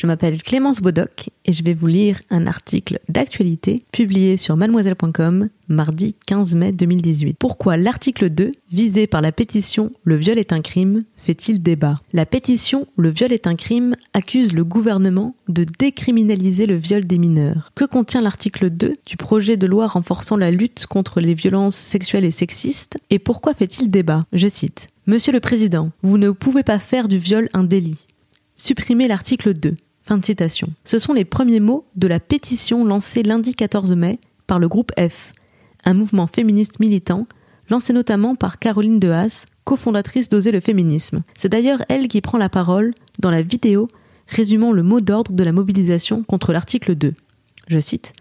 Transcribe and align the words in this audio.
Je 0.00 0.06
m'appelle 0.06 0.42
Clémence 0.42 0.80
Bodoc 0.80 1.28
et 1.44 1.52
je 1.52 1.62
vais 1.62 1.74
vous 1.74 1.86
lire 1.86 2.20
un 2.30 2.46
article 2.46 3.00
d'actualité 3.10 3.82
publié 3.92 4.38
sur 4.38 4.56
mademoiselle.com 4.56 5.50
mardi 5.68 6.14
15 6.24 6.54
mai 6.54 6.72
2018. 6.72 7.36
Pourquoi 7.38 7.76
l'article 7.76 8.30
2, 8.30 8.50
visé 8.72 9.06
par 9.06 9.20
la 9.20 9.30
pétition 9.30 9.92
Le 10.04 10.16
viol 10.16 10.38
est 10.38 10.54
un 10.54 10.62
crime, 10.62 11.04
fait-il 11.18 11.62
débat? 11.62 11.96
La 12.14 12.24
pétition 12.24 12.86
Le 12.96 13.10
viol 13.10 13.30
est 13.30 13.46
un 13.46 13.56
crime 13.56 13.94
accuse 14.14 14.54
le 14.54 14.64
gouvernement 14.64 15.34
de 15.48 15.66
décriminaliser 15.78 16.64
le 16.64 16.76
viol 16.76 17.06
des 17.06 17.18
mineurs. 17.18 17.70
Que 17.74 17.84
contient 17.84 18.22
l'article 18.22 18.70
2 18.70 18.94
du 19.04 19.16
projet 19.18 19.58
de 19.58 19.66
loi 19.66 19.86
renforçant 19.86 20.38
la 20.38 20.50
lutte 20.50 20.86
contre 20.86 21.20
les 21.20 21.34
violences 21.34 21.76
sexuelles 21.76 22.24
et 22.24 22.30
sexistes 22.30 22.96
et 23.10 23.18
pourquoi 23.18 23.52
fait-il 23.52 23.90
débat? 23.90 24.20
Je 24.32 24.48
cite 24.48 24.86
Monsieur 25.06 25.34
le 25.34 25.40
Président, 25.40 25.90
vous 26.02 26.16
ne 26.16 26.30
pouvez 26.30 26.62
pas 26.62 26.78
faire 26.78 27.06
du 27.06 27.18
viol 27.18 27.50
un 27.52 27.64
délit. 27.64 28.06
Supprimez 28.56 29.06
l'article 29.06 29.52
2. 29.52 29.74
Ce 30.84 30.98
sont 30.98 31.12
les 31.12 31.24
premiers 31.24 31.60
mots 31.60 31.86
de 31.96 32.08
la 32.08 32.20
pétition 32.20 32.84
lancée 32.84 33.22
lundi 33.22 33.54
14 33.54 33.94
mai 33.94 34.18
par 34.46 34.58
le 34.58 34.68
groupe 34.68 34.92
F, 34.98 35.32
un 35.84 35.94
mouvement 35.94 36.26
féministe 36.26 36.80
militant 36.80 37.26
lancé 37.68 37.92
notamment 37.92 38.34
par 38.34 38.58
Caroline 38.58 38.98
Dehaas, 38.98 39.46
cofondatrice 39.64 40.28
d'Oser 40.28 40.50
le 40.50 40.60
féminisme. 40.60 41.20
C'est 41.34 41.48
d'ailleurs 41.48 41.84
elle 41.88 42.08
qui 42.08 42.20
prend 42.20 42.38
la 42.38 42.48
parole 42.48 42.92
dans 43.20 43.30
la 43.30 43.42
vidéo 43.42 43.86
résumant 44.26 44.72
le 44.72 44.82
mot 44.82 45.00
d'ordre 45.00 45.32
de 45.32 45.44
la 45.44 45.52
mobilisation 45.52 46.24
contre 46.24 46.52
l'article 46.52 46.96
2. 46.96 47.14
Je 47.68 47.78
cite 47.78 48.12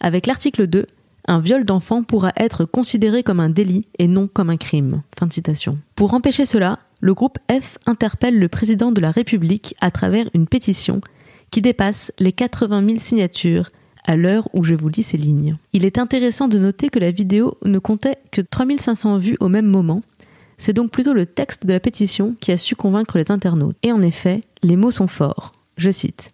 Avec 0.00 0.26
l'article 0.26 0.66
2, 0.66 0.86
un 1.26 1.40
viol 1.40 1.64
d'enfant 1.64 2.02
pourra 2.02 2.32
être 2.36 2.64
considéré 2.64 3.22
comme 3.22 3.40
un 3.40 3.50
délit 3.50 3.86
et 3.98 4.08
non 4.08 4.28
comme 4.28 4.50
un 4.50 4.56
crime. 4.56 5.02
Pour 5.94 6.14
empêcher 6.14 6.46
cela, 6.46 6.78
le 7.00 7.14
groupe 7.14 7.38
F 7.50 7.78
interpelle 7.86 8.38
le 8.38 8.48
président 8.48 8.92
de 8.92 9.00
la 9.00 9.10
République 9.10 9.74
à 9.80 9.90
travers 9.90 10.28
une 10.34 10.46
pétition 10.46 11.00
qui 11.50 11.60
dépasse 11.60 12.12
les 12.18 12.32
80 12.32 12.84
000 12.86 12.98
signatures 12.98 13.70
à 14.04 14.16
l'heure 14.16 14.48
où 14.52 14.64
je 14.64 14.74
vous 14.74 14.88
lis 14.88 15.02
ces 15.02 15.16
lignes. 15.16 15.56
Il 15.72 15.84
est 15.84 15.98
intéressant 15.98 16.48
de 16.48 16.58
noter 16.58 16.90
que 16.90 16.98
la 16.98 17.10
vidéo 17.10 17.56
ne 17.64 17.78
comptait 17.78 18.18
que 18.30 18.40
3500 18.40 19.18
vues 19.18 19.36
au 19.40 19.48
même 19.48 19.66
moment. 19.66 20.02
C'est 20.58 20.72
donc 20.72 20.90
plutôt 20.90 21.14
le 21.14 21.26
texte 21.26 21.66
de 21.66 21.72
la 21.72 21.80
pétition 21.80 22.36
qui 22.40 22.52
a 22.52 22.56
su 22.56 22.76
convaincre 22.76 23.18
les 23.18 23.30
internautes. 23.30 23.76
Et 23.82 23.92
en 23.92 24.02
effet, 24.02 24.40
les 24.62 24.76
mots 24.76 24.90
sont 24.90 25.06
forts. 25.06 25.52
Je 25.76 25.90
cite. 25.90 26.30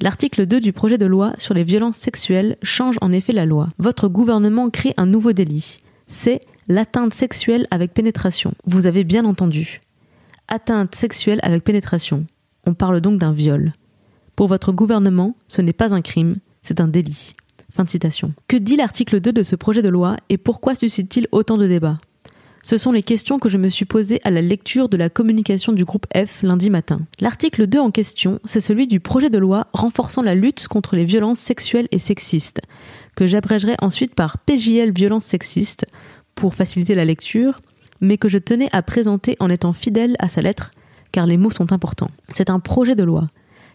L'article 0.00 0.44
2 0.46 0.60
du 0.60 0.72
projet 0.72 0.98
de 0.98 1.06
loi 1.06 1.32
sur 1.38 1.54
les 1.54 1.64
violences 1.64 1.96
sexuelles 1.96 2.56
change 2.62 2.96
en 3.00 3.12
effet 3.12 3.32
la 3.32 3.46
loi. 3.46 3.68
Votre 3.78 4.08
gouvernement 4.08 4.68
crée 4.68 4.92
un 4.96 5.06
nouveau 5.06 5.32
délit. 5.32 5.78
C'est 6.08 6.40
l'atteinte 6.68 7.14
sexuelle 7.14 7.66
avec 7.70 7.94
pénétration. 7.94 8.52
Vous 8.66 8.86
avez 8.86 9.04
bien 9.04 9.24
entendu. 9.24 9.78
Atteinte 10.48 10.94
sexuelle 10.94 11.40
avec 11.42 11.64
pénétration. 11.64 12.26
On 12.66 12.74
parle 12.74 13.00
donc 13.00 13.18
d'un 13.18 13.32
viol. 13.32 13.72
Pour 14.36 14.48
votre 14.48 14.72
gouvernement, 14.72 15.36
ce 15.48 15.62
n'est 15.62 15.72
pas 15.72 15.94
un 15.94 16.02
crime, 16.02 16.34
c'est 16.62 16.80
un 16.80 16.88
délit. 16.88 17.34
Que 18.48 18.56
dit 18.56 18.76
l'article 18.76 19.20
2 19.20 19.32
de 19.32 19.42
ce 19.42 19.56
projet 19.56 19.82
de 19.82 19.88
loi 19.88 20.16
et 20.28 20.38
pourquoi 20.38 20.74
suscite-t-il 20.74 21.28
autant 21.32 21.56
de 21.56 21.66
débats? 21.66 21.98
Ce 22.62 22.78
sont 22.78 22.92
les 22.92 23.02
questions 23.02 23.38
que 23.38 23.48
je 23.48 23.58
me 23.58 23.68
suis 23.68 23.84
posées 23.84 24.20
à 24.24 24.30
la 24.30 24.40
lecture 24.40 24.88
de 24.88 24.96
la 24.96 25.10
communication 25.10 25.72
du 25.72 25.84
groupe 25.84 26.06
F 26.16 26.42
lundi 26.42 26.70
matin. 26.70 27.00
L'article 27.20 27.66
2 27.66 27.78
en 27.78 27.90
question, 27.90 28.40
c'est 28.44 28.60
celui 28.60 28.86
du 28.86 29.00
projet 29.00 29.28
de 29.28 29.38
loi 29.38 29.66
renforçant 29.72 30.22
la 30.22 30.34
lutte 30.34 30.66
contre 30.66 30.96
les 30.96 31.04
violences 31.04 31.40
sexuelles 31.40 31.88
et 31.90 31.98
sexistes, 31.98 32.60
que 33.16 33.26
j'abrégerai 33.26 33.74
ensuite 33.82 34.14
par 34.14 34.38
PJL 34.38 34.92
violences 34.92 35.26
sexistes 35.26 35.84
pour 36.34 36.54
faciliter 36.54 36.94
la 36.94 37.04
lecture, 37.04 37.58
mais 38.00 38.18
que 38.18 38.28
je 38.28 38.38
tenais 38.38 38.68
à 38.72 38.82
présenter 38.82 39.36
en 39.40 39.50
étant 39.50 39.72
fidèle 39.72 40.16
à 40.18 40.28
sa 40.28 40.42
lettre, 40.42 40.70
car 41.12 41.26
les 41.26 41.36
mots 41.36 41.50
sont 41.50 41.72
importants. 41.72 42.10
C'est 42.30 42.50
un 42.50 42.60
projet 42.60 42.94
de 42.94 43.04
loi 43.04 43.26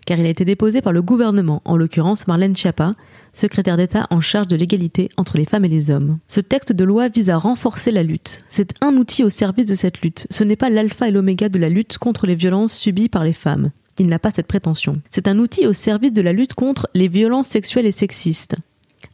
car 0.06 0.18
il 0.20 0.26
a 0.26 0.30
été 0.30 0.46
déposé 0.46 0.82
par 0.82 0.94
le 0.94 1.02
gouvernement, 1.02 1.62
en 1.66 1.78
l'occurrence 1.78 2.28
Marlène 2.28 2.56
Schiappa, 2.56 2.92
secrétaire 3.34 3.78
d'État 3.78 4.08
en 4.10 4.22
charge 4.22 4.48
de 4.48 4.56
l'égalité 4.56 5.10
entre 5.18 5.38
les 5.38 5.46
femmes 5.46 5.66
et 5.66 5.70
les 5.70 5.92
hommes. 5.92 6.20
Ce 6.28 6.42
texte 6.42 6.74
de 6.74 6.84
loi 6.84 7.10
vise 7.10 7.30
à 7.30 7.38
renforcer 7.38 7.92
la 7.92 8.04
lutte. 8.04 8.44
C'est 8.50 8.74
un 8.82 8.96
outil 8.96 9.24
au 9.24 9.30
service 9.30 9.68
de 9.68 9.76
cette 9.76 10.02
lutte. 10.02 10.28
Ce 10.30 10.44
n'est 10.44 10.56
pas 10.56 10.70
l'alpha 10.70 11.08
et 11.08 11.12
l'oméga 11.12 11.50
de 11.50 11.60
la 11.60 11.70
lutte 11.70 11.98
contre 11.98 12.26
les 12.26 12.36
violences 12.36 12.74
subies 12.74 13.10
par 13.10 13.24
les 13.24 13.34
femmes. 13.34 13.72
Il 14.00 14.08
n'a 14.08 14.20
pas 14.20 14.32
cette 14.32 14.48
prétention. 14.48 14.94
C'est 15.10 15.28
un 15.28 15.38
outil 15.38 15.68
au 15.68 15.74
service 15.74 16.14
de 16.14 16.22
la 16.22 16.34
lutte 16.34 16.54
contre 16.54 16.88
les 16.94 17.08
violences 17.08 17.48
sexuelles 17.48 17.86
et 17.86 17.92
sexistes. 17.92 18.56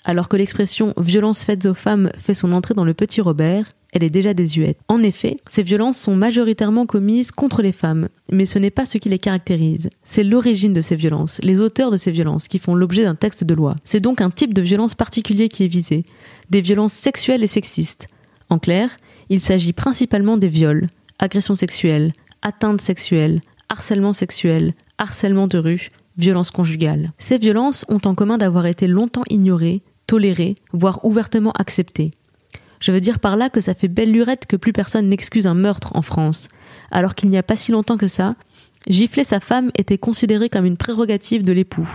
Alors 0.03 0.29
que 0.29 0.37
l'expression 0.37 0.93
violence 0.97 1.43
faites 1.43 1.65
aux 1.65 1.73
femmes 1.73 2.11
fait 2.15 2.35
son 2.35 2.53
entrée 2.53 2.75
dans 2.75 2.85
le 2.85 2.93
petit 2.93 3.21
Robert, 3.21 3.65
elle 3.95 4.03
est 4.03 4.09
déjà 4.09 4.33
désuète. 4.33 4.77
En 4.89 5.01
effet, 5.01 5.37
ces 5.49 5.63
violences 5.63 5.97
sont 5.97 6.17
majoritairement 6.17 6.85
commises 6.85 7.31
contre 7.31 7.61
les 7.61 7.71
femmes, 7.71 8.09
mais 8.29 8.45
ce 8.45 8.59
n'est 8.59 8.69
pas 8.69 8.85
ce 8.85 8.97
qui 8.97 9.07
les 9.07 9.19
caractérise. 9.19 9.89
C'est 10.03 10.25
l'origine 10.25 10.73
de 10.73 10.81
ces 10.81 10.97
violences, 10.97 11.39
les 11.41 11.61
auteurs 11.61 11.91
de 11.91 11.97
ces 11.97 12.11
violences 12.11 12.49
qui 12.49 12.59
font 12.59 12.75
l'objet 12.75 13.03
d'un 13.03 13.15
texte 13.15 13.45
de 13.45 13.53
loi. 13.53 13.77
C'est 13.85 14.01
donc 14.01 14.19
un 14.19 14.29
type 14.29 14.53
de 14.53 14.61
violence 14.61 14.95
particulier 14.95 15.47
qui 15.47 15.63
est 15.63 15.69
visé, 15.69 16.03
des 16.49 16.59
violences 16.59 16.91
sexuelles 16.91 17.43
et 17.43 17.47
sexistes. 17.47 18.07
En 18.49 18.59
clair, 18.59 18.89
il 19.29 19.39
s'agit 19.39 19.71
principalement 19.73 20.35
des 20.35 20.49
viols, 20.49 20.87
agressions 21.17 21.55
sexuelles, 21.55 22.11
atteintes 22.41 22.81
sexuelles, 22.81 23.39
harcèlement 23.69 24.11
sexuel, 24.11 24.73
harcèlement 24.97 25.47
de 25.47 25.57
rue, 25.57 25.87
violences 26.17 26.51
conjugales. 26.51 27.07
Ces 27.17 27.37
violences 27.37 27.85
ont 27.87 28.01
en 28.03 28.13
commun 28.13 28.37
d'avoir 28.37 28.65
été 28.65 28.87
longtemps 28.87 29.23
ignorées, 29.29 29.83
tolérées, 30.05 30.55
voire 30.73 30.99
ouvertement 31.05 31.53
acceptées. 31.53 32.11
Je 32.79 32.91
veux 32.91 33.01
dire 33.01 33.19
par 33.19 33.37
là 33.37 33.49
que 33.49 33.61
ça 33.61 33.73
fait 33.73 33.87
belle 33.87 34.11
lurette 34.11 34.45
que 34.45 34.55
plus 34.55 34.73
personne 34.73 35.09
n'excuse 35.09 35.47
un 35.47 35.53
meurtre 35.53 35.95
en 35.95 36.01
France, 36.01 36.47
alors 36.91 37.15
qu'il 37.15 37.29
n'y 37.29 37.37
a 37.37 37.43
pas 37.43 37.55
si 37.55 37.71
longtemps 37.71 37.97
que 37.97 38.07
ça, 38.07 38.33
gifler 38.87 39.23
sa 39.23 39.39
femme 39.39 39.71
était 39.77 39.97
considéré 39.97 40.49
comme 40.49 40.65
une 40.65 40.77
prérogative 40.77 41.43
de 41.43 41.53
l'époux. 41.53 41.89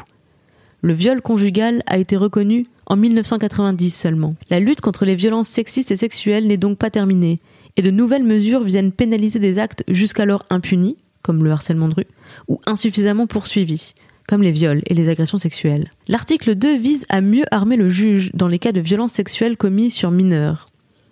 Le 0.82 0.94
viol 0.94 1.20
conjugal 1.20 1.82
a 1.86 1.98
été 1.98 2.16
reconnu 2.16 2.64
en 2.86 2.96
1990 2.96 3.90
seulement. 3.90 4.30
La 4.48 4.60
lutte 4.60 4.80
contre 4.80 5.04
les 5.04 5.14
violences 5.14 5.48
sexistes 5.48 5.90
et 5.90 5.96
sexuelles 5.96 6.46
n'est 6.46 6.56
donc 6.56 6.78
pas 6.78 6.90
terminée, 6.90 7.38
et 7.76 7.82
de 7.82 7.90
nouvelles 7.90 8.24
mesures 8.24 8.64
viennent 8.64 8.92
pénaliser 8.92 9.38
des 9.38 9.58
actes 9.58 9.84
jusqu'alors 9.88 10.44
impunis, 10.50 10.96
comme 11.22 11.44
le 11.44 11.50
harcèlement 11.50 11.88
de 11.88 11.94
rue, 11.94 12.06
ou 12.48 12.60
insuffisamment 12.66 13.26
poursuivis, 13.26 13.92
comme 14.26 14.42
les 14.42 14.50
viols 14.50 14.82
et 14.86 14.94
les 14.94 15.08
agressions 15.08 15.38
sexuelles. 15.38 15.88
L'article 16.08 16.54
2 16.54 16.76
vise 16.78 17.04
à 17.08 17.20
mieux 17.20 17.44
armer 17.50 17.76
le 17.76 17.88
juge 17.88 18.30
dans 18.32 18.48
les 18.48 18.58
cas 18.58 18.72
de 18.72 18.80
violences 18.80 19.12
sexuelles 19.12 19.56
commises 19.56 19.94
sur 19.94 20.10
mineurs. 20.10 20.66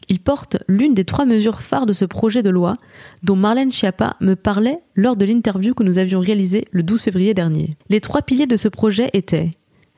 Il 0.09 0.21
porte 0.21 0.57
l'une 0.69 0.95
des 0.95 1.05
trois 1.05 1.27
mesures 1.27 1.61
phares 1.61 1.87
de 1.87 1.93
ce 1.93 2.05
projet 2.05 2.43
de 2.43 2.51
loi 2.51 2.73
dont 3.23 3.37
Marlène 3.37 3.71
Schiappa 3.71 4.17
me 4.21 4.35
parlait 4.35 4.79
lors 4.95 5.17
de 5.17 5.25
l'interview 5.25 5.75
que 5.75 5.83
nous 5.83 5.99
avions 5.99 6.21
réalisée 6.21 6.65
le 6.71 6.83
12 6.83 7.03
février 7.03 7.35
dernier. 7.35 7.77
Les 7.91 8.01
trois 8.01 8.23
piliers 8.23 8.47
de 8.47 8.57
ce 8.57 8.69
projet 8.69 9.11
étaient 9.13 9.51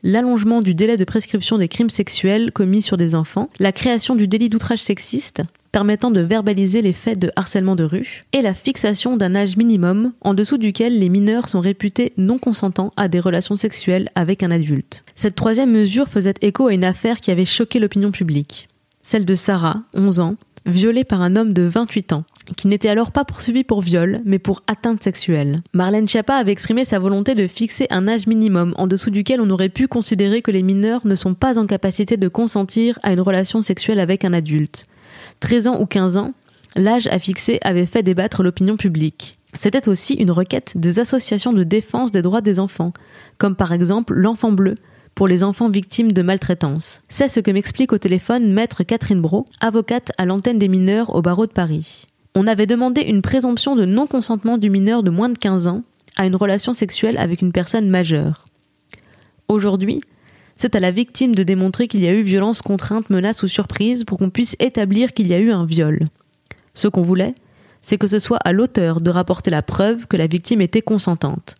l'allongement 0.03 0.61
du 0.61 0.73
délai 0.73 0.97
de 0.97 1.05
prescription 1.05 1.57
des 1.57 1.67
crimes 1.67 1.89
sexuels 1.89 2.51
commis 2.51 2.81
sur 2.81 2.97
des 2.97 3.15
enfants, 3.15 3.49
la 3.59 3.71
création 3.71 4.15
du 4.15 4.27
délit 4.27 4.49
d'outrage 4.49 4.81
sexiste, 4.81 5.41
permettant 5.71 6.11
de 6.11 6.21
verbaliser 6.21 6.81
les 6.81 6.93
faits 6.93 7.19
de 7.19 7.31
harcèlement 7.35 7.75
de 7.75 7.83
rue, 7.83 8.23
et 8.33 8.41
la 8.41 8.53
fixation 8.53 9.15
d'un 9.15 9.35
âge 9.35 9.57
minimum 9.57 10.11
en 10.21 10.33
dessous 10.33 10.57
duquel 10.57 10.99
les 10.99 11.09
mineurs 11.09 11.47
sont 11.47 11.61
réputés 11.61 12.13
non 12.17 12.39
consentants 12.39 12.91
à 12.97 13.07
des 13.07 13.19
relations 13.19 13.55
sexuelles 13.55 14.09
avec 14.15 14.43
un 14.43 14.51
adulte. 14.51 15.03
Cette 15.15 15.35
troisième 15.35 15.71
mesure 15.71 16.09
faisait 16.09 16.33
écho 16.41 16.67
à 16.67 16.73
une 16.73 16.83
affaire 16.83 17.21
qui 17.21 17.31
avait 17.31 17.45
choqué 17.45 17.79
l'opinion 17.79 18.11
publique 18.11 18.67
celle 19.01 19.25
de 19.25 19.33
Sarah, 19.33 19.83
11 19.95 20.19
ans, 20.19 20.35
violée 20.65 21.03
par 21.03 21.21
un 21.21 21.35
homme 21.35 21.53
de 21.53 21.63
28 21.63 22.13
ans, 22.13 22.23
qui 22.55 22.67
n'était 22.67 22.89
alors 22.89 23.11
pas 23.11 23.25
poursuivi 23.25 23.63
pour 23.63 23.81
viol, 23.81 24.17
mais 24.25 24.39
pour 24.39 24.61
atteinte 24.67 25.03
sexuelle. 25.03 25.61
Marlène 25.73 26.07
Schiappa 26.07 26.35
avait 26.35 26.51
exprimé 26.51 26.85
sa 26.85 26.99
volonté 26.99 27.35
de 27.35 27.47
fixer 27.47 27.87
un 27.89 28.07
âge 28.07 28.27
minimum 28.27 28.73
en 28.77 28.87
dessous 28.87 29.09
duquel 29.09 29.41
on 29.41 29.49
aurait 29.49 29.69
pu 29.69 29.87
considérer 29.87 30.41
que 30.41 30.51
les 30.51 30.63
mineurs 30.63 31.05
ne 31.05 31.15
sont 31.15 31.33
pas 31.33 31.57
en 31.57 31.65
capacité 31.65 32.17
de 32.17 32.27
consentir 32.27 32.99
à 33.03 33.11
une 33.13 33.21
relation 33.21 33.61
sexuelle 33.61 33.99
avec 33.99 34.23
un 34.25 34.33
adulte. 34.33 34.85
13 35.39 35.67
ans 35.67 35.81
ou 35.81 35.85
15 35.85 36.17
ans, 36.17 36.33
l'âge 36.75 37.07
à 37.07 37.19
fixer 37.19 37.59
avait 37.63 37.85
fait 37.85 38.03
débattre 38.03 38.43
l'opinion 38.43 38.77
publique. 38.77 39.33
C'était 39.53 39.89
aussi 39.89 40.13
une 40.13 40.31
requête 40.31 40.73
des 40.75 40.99
associations 40.99 41.51
de 41.51 41.63
défense 41.63 42.11
des 42.11 42.21
droits 42.21 42.41
des 42.41 42.59
enfants, 42.59 42.93
comme 43.37 43.55
par 43.55 43.73
exemple 43.73 44.13
l'Enfant 44.13 44.51
Bleu, 44.51 44.75
pour 45.15 45.27
les 45.27 45.43
enfants 45.43 45.69
victimes 45.69 46.11
de 46.11 46.21
maltraitance. 46.21 47.01
C'est 47.09 47.27
ce 47.27 47.39
que 47.39 47.51
m'explique 47.51 47.93
au 47.93 47.97
téléphone 47.97 48.51
maître 48.51 48.83
Catherine 48.83 49.21
Bro, 49.21 49.45
avocate 49.59 50.11
à 50.17 50.25
l'antenne 50.25 50.59
des 50.59 50.67
mineurs 50.67 51.15
au 51.15 51.21
barreau 51.21 51.45
de 51.45 51.51
Paris. 51.51 52.05
On 52.33 52.47
avait 52.47 52.65
demandé 52.65 53.01
une 53.01 53.21
présomption 53.21 53.75
de 53.75 53.85
non-consentement 53.85 54.57
du 54.57 54.69
mineur 54.69 55.03
de 55.03 55.09
moins 55.09 55.29
de 55.29 55.37
15 55.37 55.67
ans 55.67 55.83
à 56.15 56.25
une 56.25 56.35
relation 56.35 56.73
sexuelle 56.73 57.17
avec 57.17 57.41
une 57.41 57.51
personne 57.51 57.89
majeure. 57.89 58.45
Aujourd'hui, 59.47 60.01
c'est 60.55 60.75
à 60.75 60.79
la 60.79 60.91
victime 60.91 61.35
de 61.35 61.43
démontrer 61.43 61.87
qu'il 61.87 62.01
y 62.01 62.07
a 62.07 62.13
eu 62.13 62.21
violence, 62.21 62.61
contrainte, 62.61 63.09
menace 63.09 63.43
ou 63.43 63.47
surprise 63.47 64.05
pour 64.05 64.17
qu'on 64.17 64.29
puisse 64.29 64.55
établir 64.59 65.13
qu'il 65.13 65.27
y 65.27 65.33
a 65.33 65.39
eu 65.39 65.51
un 65.51 65.65
viol. 65.65 66.03
Ce 66.73 66.87
qu'on 66.87 67.01
voulait, 67.01 67.33
c'est 67.81 67.97
que 67.97 68.07
ce 68.07 68.19
soit 68.19 68.37
à 68.37 68.51
l'auteur 68.51 69.01
de 69.01 69.09
rapporter 69.09 69.49
la 69.49 69.61
preuve 69.61 70.07
que 70.07 70.17
la 70.17 70.27
victime 70.27 70.61
était 70.61 70.81
consentante. 70.81 71.55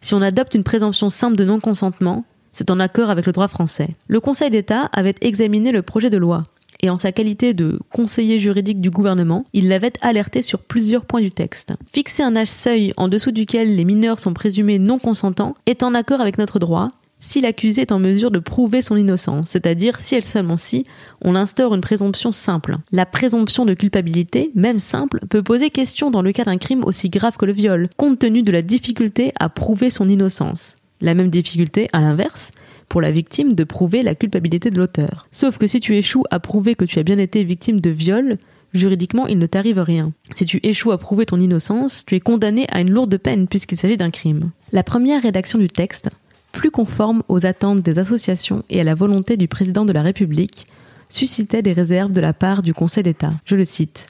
Si 0.00 0.14
on 0.14 0.22
adopte 0.22 0.54
une 0.54 0.64
présomption 0.64 1.08
simple 1.08 1.36
de 1.36 1.44
non-consentement, 1.44 2.24
c'est 2.52 2.70
en 2.70 2.80
accord 2.80 3.10
avec 3.10 3.26
le 3.26 3.32
droit 3.32 3.48
français. 3.48 3.90
Le 4.08 4.20
Conseil 4.20 4.50
d'État 4.50 4.88
avait 4.92 5.14
examiné 5.20 5.72
le 5.72 5.82
projet 5.82 6.10
de 6.10 6.16
loi, 6.16 6.42
et 6.82 6.90
en 6.90 6.96
sa 6.96 7.12
qualité 7.12 7.54
de 7.54 7.78
conseiller 7.92 8.38
juridique 8.38 8.80
du 8.80 8.90
gouvernement, 8.90 9.44
il 9.52 9.68
l'avait 9.68 9.92
alerté 10.00 10.42
sur 10.42 10.60
plusieurs 10.60 11.04
points 11.04 11.20
du 11.20 11.30
texte. 11.30 11.74
Fixer 11.92 12.22
un 12.22 12.36
âge 12.36 12.48
seuil 12.48 12.92
en 12.96 13.08
dessous 13.08 13.32
duquel 13.32 13.76
les 13.76 13.84
mineurs 13.84 14.20
sont 14.20 14.32
présumés 14.32 14.78
non 14.78 14.98
consentants 14.98 15.54
est 15.66 15.82
en 15.82 15.94
accord 15.94 16.20
avec 16.20 16.38
notre 16.38 16.58
droit 16.58 16.88
si 17.22 17.42
l'accusé 17.42 17.82
est 17.82 17.92
en 17.92 17.98
mesure 17.98 18.30
de 18.30 18.38
prouver 18.38 18.80
son 18.80 18.96
innocence, 18.96 19.50
c'est-à-dire 19.50 20.00
si 20.00 20.14
elle 20.14 20.24
seulement 20.24 20.56
si 20.56 20.84
on 21.20 21.36
instaure 21.36 21.74
une 21.74 21.82
présomption 21.82 22.32
simple. 22.32 22.78
La 22.92 23.04
présomption 23.04 23.66
de 23.66 23.74
culpabilité, 23.74 24.50
même 24.54 24.78
simple, 24.78 25.20
peut 25.28 25.42
poser 25.42 25.68
question 25.68 26.10
dans 26.10 26.22
le 26.22 26.32
cas 26.32 26.44
d'un 26.44 26.56
crime 26.56 26.82
aussi 26.82 27.10
grave 27.10 27.36
que 27.36 27.44
le 27.44 27.52
viol, 27.52 27.88
compte 27.98 28.20
tenu 28.20 28.42
de 28.42 28.52
la 28.52 28.62
difficulté 28.62 29.32
à 29.38 29.50
prouver 29.50 29.90
son 29.90 30.08
innocence. 30.08 30.76
La 31.00 31.14
même 31.14 31.30
difficulté, 31.30 31.88
à 31.92 32.00
l'inverse, 32.00 32.50
pour 32.88 33.00
la 33.00 33.10
victime 33.10 33.52
de 33.52 33.64
prouver 33.64 34.02
la 34.02 34.14
culpabilité 34.14 34.70
de 34.70 34.78
l'auteur. 34.78 35.28
Sauf 35.32 35.58
que 35.58 35.66
si 35.66 35.80
tu 35.80 35.96
échoues 35.96 36.24
à 36.30 36.40
prouver 36.40 36.74
que 36.74 36.84
tu 36.84 36.98
as 36.98 37.02
bien 37.02 37.18
été 37.18 37.44
victime 37.44 37.80
de 37.80 37.90
viol, 37.90 38.36
juridiquement 38.74 39.26
il 39.26 39.38
ne 39.38 39.46
t'arrive 39.46 39.80
rien. 39.80 40.12
Si 40.34 40.44
tu 40.44 40.60
échoues 40.62 40.92
à 40.92 40.98
prouver 40.98 41.26
ton 41.26 41.40
innocence, 41.40 42.04
tu 42.06 42.16
es 42.16 42.20
condamné 42.20 42.66
à 42.70 42.80
une 42.80 42.90
lourde 42.90 43.16
peine 43.16 43.48
puisqu'il 43.48 43.78
s'agit 43.78 43.96
d'un 43.96 44.10
crime. 44.10 44.50
La 44.72 44.82
première 44.82 45.22
rédaction 45.22 45.58
du 45.58 45.68
texte 45.68 46.08
plus 46.52 46.70
conforme 46.70 47.22
aux 47.28 47.46
attentes 47.46 47.80
des 47.80 47.98
associations 47.98 48.64
et 48.70 48.80
à 48.80 48.84
la 48.84 48.94
volonté 48.94 49.36
du 49.36 49.48
président 49.48 49.84
de 49.84 49.92
la 49.92 50.02
République, 50.02 50.66
suscitait 51.08 51.62
des 51.62 51.72
réserves 51.72 52.12
de 52.12 52.20
la 52.20 52.32
part 52.32 52.62
du 52.62 52.74
Conseil 52.74 53.02
d'État. 53.02 53.32
Je 53.44 53.56
le 53.56 53.64
cite. 53.64 54.06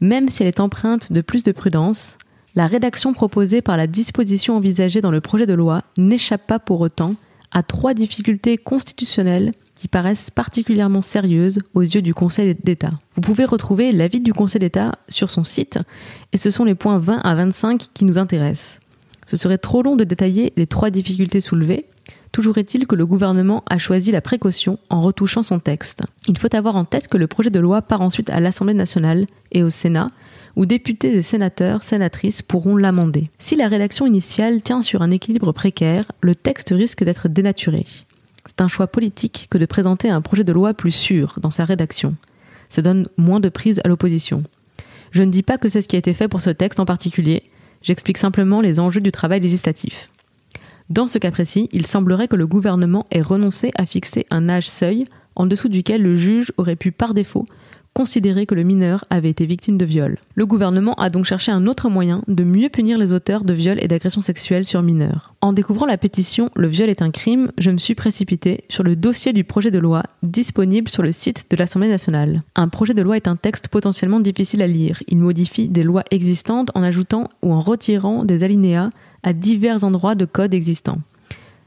Même 0.00 0.28
si 0.28 0.42
elle 0.42 0.48
est 0.48 0.60
empreinte 0.60 1.12
de 1.12 1.20
plus 1.20 1.42
de 1.42 1.52
prudence, 1.52 2.18
la 2.56 2.66
rédaction 2.66 3.12
proposée 3.12 3.60
par 3.60 3.76
la 3.76 3.86
disposition 3.86 4.56
envisagée 4.56 5.02
dans 5.02 5.10
le 5.10 5.20
projet 5.20 5.46
de 5.46 5.52
loi 5.52 5.82
n'échappe 5.98 6.46
pas 6.46 6.58
pour 6.58 6.80
autant 6.80 7.14
à 7.52 7.62
trois 7.62 7.92
difficultés 7.92 8.56
constitutionnelles 8.56 9.52
qui 9.74 9.88
paraissent 9.88 10.30
particulièrement 10.30 11.02
sérieuses 11.02 11.60
aux 11.74 11.82
yeux 11.82 12.00
du 12.00 12.14
Conseil 12.14 12.56
d'État. 12.64 12.90
Vous 13.14 13.20
pouvez 13.20 13.44
retrouver 13.44 13.92
l'avis 13.92 14.20
du 14.20 14.32
Conseil 14.32 14.60
d'État 14.60 14.92
sur 15.08 15.28
son 15.28 15.44
site 15.44 15.78
et 16.32 16.38
ce 16.38 16.50
sont 16.50 16.64
les 16.64 16.74
points 16.74 16.98
20 16.98 17.18
à 17.18 17.34
25 17.34 17.88
qui 17.92 18.06
nous 18.06 18.16
intéressent. 18.16 18.80
Ce 19.26 19.36
serait 19.36 19.58
trop 19.58 19.82
long 19.82 19.94
de 19.94 20.04
détailler 20.04 20.54
les 20.56 20.66
trois 20.66 20.88
difficultés 20.88 21.40
soulevées. 21.40 21.84
Toujours 22.32 22.56
est-il 22.56 22.86
que 22.86 22.94
le 22.94 23.06
gouvernement 23.06 23.64
a 23.68 23.76
choisi 23.76 24.12
la 24.12 24.22
précaution 24.22 24.78
en 24.88 25.00
retouchant 25.00 25.42
son 25.42 25.58
texte. 25.58 26.04
Il 26.26 26.38
faut 26.38 26.54
avoir 26.54 26.76
en 26.76 26.84
tête 26.84 27.08
que 27.08 27.18
le 27.18 27.26
projet 27.26 27.50
de 27.50 27.60
loi 27.60 27.82
part 27.82 28.00
ensuite 28.00 28.30
à 28.30 28.40
l'Assemblée 28.40 28.74
nationale 28.74 29.26
et 29.52 29.62
au 29.62 29.68
Sénat, 29.68 30.06
où 30.56 30.66
députés 30.66 31.16
et 31.16 31.22
sénateurs, 31.22 31.82
sénatrices 31.82 32.42
pourront 32.42 32.76
l'amender. 32.76 33.24
Si 33.38 33.56
la 33.56 33.68
rédaction 33.68 34.06
initiale 34.06 34.62
tient 34.62 34.82
sur 34.82 35.02
un 35.02 35.10
équilibre 35.10 35.52
précaire, 35.52 36.10
le 36.20 36.34
texte 36.34 36.70
risque 36.70 37.04
d'être 37.04 37.28
dénaturé. 37.28 37.84
C'est 38.44 38.60
un 38.60 38.68
choix 38.68 38.86
politique 38.86 39.48
que 39.50 39.58
de 39.58 39.66
présenter 39.66 40.10
un 40.10 40.22
projet 40.22 40.44
de 40.44 40.52
loi 40.52 40.74
plus 40.74 40.92
sûr 40.92 41.38
dans 41.40 41.50
sa 41.50 41.64
rédaction. 41.64 42.14
Ça 42.70 42.82
donne 42.82 43.08
moins 43.16 43.40
de 43.40 43.48
prise 43.48 43.80
à 43.84 43.88
l'opposition. 43.88 44.42
Je 45.12 45.22
ne 45.22 45.30
dis 45.30 45.42
pas 45.42 45.58
que 45.58 45.68
c'est 45.68 45.82
ce 45.82 45.88
qui 45.88 45.96
a 45.96 46.00
été 46.00 46.14
fait 46.14 46.28
pour 46.28 46.40
ce 46.40 46.50
texte 46.50 46.80
en 46.80 46.84
particulier, 46.84 47.42
J'explique 47.86 48.18
simplement 48.18 48.60
les 48.60 48.80
enjeux 48.80 49.00
du 49.00 49.12
travail 49.12 49.38
législatif. 49.38 50.10
Dans 50.90 51.06
ce 51.06 51.18
cas 51.18 51.30
précis, 51.30 51.68
il 51.70 51.86
semblerait 51.86 52.26
que 52.26 52.34
le 52.34 52.46
gouvernement 52.46 53.06
ait 53.12 53.22
renoncé 53.22 53.70
à 53.76 53.86
fixer 53.86 54.26
un 54.30 54.48
âge 54.48 54.68
seuil 54.68 55.04
en 55.36 55.46
dessous 55.46 55.68
duquel 55.68 56.02
le 56.02 56.16
juge 56.16 56.52
aurait 56.56 56.74
pu 56.74 56.90
par 56.90 57.14
défaut 57.14 57.44
considérer 57.96 58.44
que 58.44 58.54
le 58.54 58.62
mineur 58.62 59.06
avait 59.08 59.30
été 59.30 59.46
victime 59.46 59.78
de 59.78 59.86
viol. 59.86 60.18
Le 60.34 60.44
gouvernement 60.44 60.92
a 60.96 61.08
donc 61.08 61.24
cherché 61.24 61.50
un 61.50 61.66
autre 61.66 61.88
moyen 61.88 62.20
de 62.28 62.44
mieux 62.44 62.68
punir 62.68 62.98
les 62.98 63.14
auteurs 63.14 63.42
de 63.42 63.54
viols 63.54 63.82
et 63.82 63.88
d'agressions 63.88 64.20
sexuelles 64.20 64.66
sur 64.66 64.82
mineurs. 64.82 65.32
En 65.40 65.54
découvrant 65.54 65.86
la 65.86 65.96
pétition 65.96 66.50
Le 66.56 66.68
viol 66.68 66.90
est 66.90 67.00
un 67.00 67.10
crime, 67.10 67.52
je 67.56 67.70
me 67.70 67.78
suis 67.78 67.94
précipité 67.94 68.64
sur 68.68 68.82
le 68.82 68.96
dossier 68.96 69.32
du 69.32 69.44
projet 69.44 69.70
de 69.70 69.78
loi 69.78 70.02
disponible 70.22 70.90
sur 70.90 71.02
le 71.02 71.10
site 71.10 71.46
de 71.50 71.56
l'Assemblée 71.56 71.88
nationale. 71.88 72.42
Un 72.54 72.68
projet 72.68 72.92
de 72.92 73.00
loi 73.00 73.16
est 73.16 73.28
un 73.28 73.36
texte 73.36 73.68
potentiellement 73.68 74.20
difficile 74.20 74.60
à 74.60 74.66
lire. 74.66 75.02
Il 75.08 75.16
modifie 75.16 75.70
des 75.70 75.82
lois 75.82 76.04
existantes 76.10 76.70
en 76.74 76.82
ajoutant 76.82 77.30
ou 77.40 77.54
en 77.54 77.60
retirant 77.60 78.26
des 78.26 78.42
alinéas 78.42 78.90
à 79.22 79.32
divers 79.32 79.84
endroits 79.84 80.14
de 80.14 80.26
code 80.26 80.52
existants. 80.52 80.98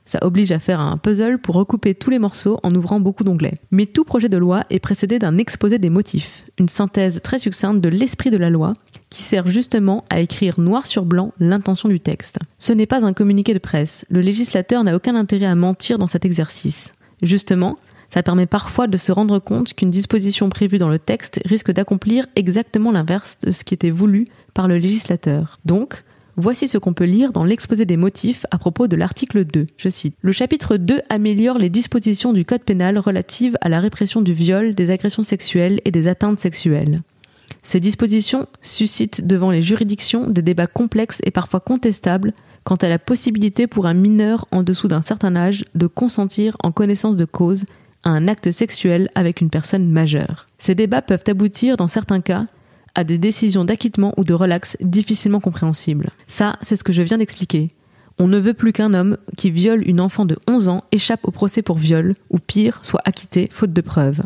Ça 0.09 0.17
oblige 0.23 0.51
à 0.51 0.57
faire 0.57 0.79
un 0.79 0.97
puzzle 0.97 1.37
pour 1.37 1.53
recouper 1.53 1.93
tous 1.93 2.09
les 2.09 2.17
morceaux 2.17 2.59
en 2.63 2.73
ouvrant 2.73 2.99
beaucoup 2.99 3.23
d'onglets. 3.23 3.53
Mais 3.69 3.85
tout 3.85 4.03
projet 4.03 4.27
de 4.27 4.37
loi 4.37 4.63
est 4.71 4.79
précédé 4.79 5.19
d'un 5.19 5.37
exposé 5.37 5.77
des 5.77 5.91
motifs, 5.91 6.45
une 6.57 6.67
synthèse 6.67 7.21
très 7.21 7.37
succincte 7.37 7.79
de 7.79 7.89
l'esprit 7.89 8.31
de 8.31 8.37
la 8.37 8.49
loi 8.49 8.73
qui 9.11 9.21
sert 9.21 9.47
justement 9.47 10.05
à 10.09 10.19
écrire 10.19 10.59
noir 10.59 10.87
sur 10.87 11.05
blanc 11.05 11.31
l'intention 11.39 11.89
du 11.89 11.99
texte. 11.99 12.39
Ce 12.57 12.73
n'est 12.73 12.87
pas 12.87 13.05
un 13.05 13.13
communiqué 13.13 13.53
de 13.53 13.59
presse, 13.59 14.03
le 14.09 14.21
législateur 14.21 14.83
n'a 14.83 14.95
aucun 14.95 15.15
intérêt 15.15 15.45
à 15.45 15.53
mentir 15.53 15.99
dans 15.99 16.07
cet 16.07 16.25
exercice. 16.25 16.91
Justement, 17.21 17.77
ça 18.11 18.23
permet 18.23 18.47
parfois 18.47 18.87
de 18.87 18.97
se 18.97 19.11
rendre 19.11 19.37
compte 19.37 19.75
qu'une 19.75 19.91
disposition 19.91 20.49
prévue 20.49 20.79
dans 20.79 20.89
le 20.89 20.97
texte 20.97 21.39
risque 21.45 21.71
d'accomplir 21.71 22.25
exactement 22.35 22.91
l'inverse 22.91 23.37
de 23.43 23.51
ce 23.51 23.63
qui 23.63 23.75
était 23.75 23.91
voulu 23.91 24.25
par 24.55 24.67
le 24.67 24.79
législateur. 24.79 25.59
Donc, 25.65 26.03
Voici 26.41 26.69
ce 26.69 26.77
qu'on 26.77 26.93
peut 26.93 27.03
lire 27.03 27.33
dans 27.33 27.43
l'exposé 27.43 27.83
des 27.83 27.97
motifs 27.97 28.45
à 28.49 28.57
propos 28.57 28.87
de 28.87 28.95
l'article 28.95 29.43
2. 29.43 29.67
Je 29.75 29.89
cite. 29.89 30.15
Le 30.21 30.31
chapitre 30.31 30.77
2 30.77 31.01
améliore 31.09 31.57
les 31.57 31.69
dispositions 31.69 32.31
du 32.31 32.45
Code 32.45 32.63
pénal 32.63 32.97
relatives 32.97 33.57
à 33.59 33.67
la 33.67 33.81
répression 33.81 34.21
du 34.21 34.31
viol, 34.31 34.73
des 34.73 34.89
agressions 34.89 35.21
sexuelles 35.21 35.81
et 35.83 35.91
des 35.91 36.07
atteintes 36.07 36.39
sexuelles. 36.39 36.99
Ces 37.61 37.81
dispositions 37.81 38.47
suscitent 38.61 39.27
devant 39.27 39.51
les 39.51 39.61
juridictions 39.61 40.29
des 40.29 40.41
débats 40.41 40.65
complexes 40.65 41.19
et 41.25 41.31
parfois 41.31 41.59
contestables 41.59 42.31
quant 42.63 42.77
à 42.77 42.87
la 42.87 42.99
possibilité 42.99 43.67
pour 43.67 43.85
un 43.85 43.93
mineur 43.93 44.47
en 44.51 44.63
dessous 44.63 44.87
d'un 44.87 45.01
certain 45.01 45.35
âge 45.35 45.65
de 45.75 45.87
consentir 45.87 46.55
en 46.63 46.71
connaissance 46.71 47.17
de 47.17 47.25
cause 47.25 47.65
à 48.05 48.11
un 48.11 48.29
acte 48.29 48.49
sexuel 48.51 49.09
avec 49.13 49.41
une 49.41 49.49
personne 49.49 49.89
majeure. 49.91 50.45
Ces 50.57 50.73
débats 50.73 51.01
peuvent 51.01 51.25
aboutir 51.27 51.75
dans 51.75 51.87
certains 51.87 52.21
cas 52.21 52.45
à 52.99 53.05
des 53.05 53.17
décisions 53.17 53.63
d'acquittement 53.63 54.13
ou 54.17 54.25
de 54.25 54.33
relax 54.33 54.75
difficilement 54.81 55.39
compréhensibles. 55.39 56.09
Ça, 56.27 56.57
c'est 56.61 56.75
ce 56.75 56.83
que 56.83 56.91
je 56.91 57.01
viens 57.01 57.17
d'expliquer. 57.17 57.69
On 58.17 58.27
ne 58.27 58.37
veut 58.37 58.53
plus 58.53 58.73
qu'un 58.73 58.93
homme 58.93 59.17
qui 59.37 59.51
viole 59.51 59.87
une 59.87 60.01
enfant 60.01 60.25
de 60.25 60.37
11 60.49 60.67
ans 60.67 60.83
échappe 60.91 61.21
au 61.23 61.31
procès 61.31 61.61
pour 61.61 61.77
viol, 61.77 62.13
ou 62.29 62.39
pire, 62.39 62.79
soit 62.83 63.01
acquitté 63.05 63.47
faute 63.49 63.71
de 63.71 63.79
preuves. 63.79 64.21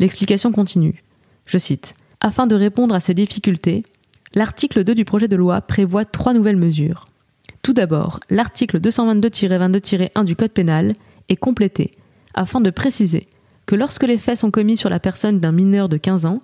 L'explication 0.00 0.50
continue. 0.50 1.04
Je 1.46 1.56
cite. 1.56 1.94
Afin 2.20 2.48
de 2.48 2.56
répondre 2.56 2.96
à 2.96 3.00
ces 3.00 3.14
difficultés, 3.14 3.84
l'article 4.34 4.82
2 4.82 4.96
du 4.96 5.04
projet 5.04 5.28
de 5.28 5.36
loi 5.36 5.60
prévoit 5.60 6.04
trois 6.04 6.34
nouvelles 6.34 6.56
mesures. 6.56 7.04
Tout 7.62 7.74
d'abord, 7.74 8.18
l'article 8.28 8.80
222-22-1 8.80 10.24
du 10.24 10.34
Code 10.34 10.50
pénal 10.50 10.94
est 11.28 11.36
complété 11.36 11.92
afin 12.34 12.60
de 12.60 12.70
préciser 12.70 13.26
que 13.66 13.76
lorsque 13.76 14.02
les 14.02 14.18
faits 14.18 14.38
sont 14.38 14.50
commis 14.50 14.76
sur 14.76 14.90
la 14.90 14.98
personne 14.98 15.38
d'un 15.38 15.52
mineur 15.52 15.88
de 15.88 15.96
15 15.96 16.26
ans, 16.26 16.42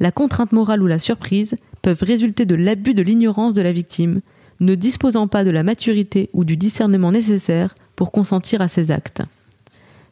la 0.00 0.12
contrainte 0.12 0.52
morale 0.52 0.82
ou 0.82 0.86
la 0.86 0.98
surprise 0.98 1.56
peuvent 1.82 2.02
résulter 2.02 2.46
de 2.46 2.54
l'abus 2.54 2.94
de 2.94 3.02
l'ignorance 3.02 3.54
de 3.54 3.62
la 3.62 3.72
victime, 3.72 4.20
ne 4.60 4.74
disposant 4.74 5.28
pas 5.28 5.44
de 5.44 5.50
la 5.50 5.62
maturité 5.62 6.30
ou 6.32 6.44
du 6.44 6.56
discernement 6.56 7.12
nécessaire 7.12 7.74
pour 7.96 8.12
consentir 8.12 8.60
à 8.60 8.68
ces 8.68 8.90
actes. 8.90 9.22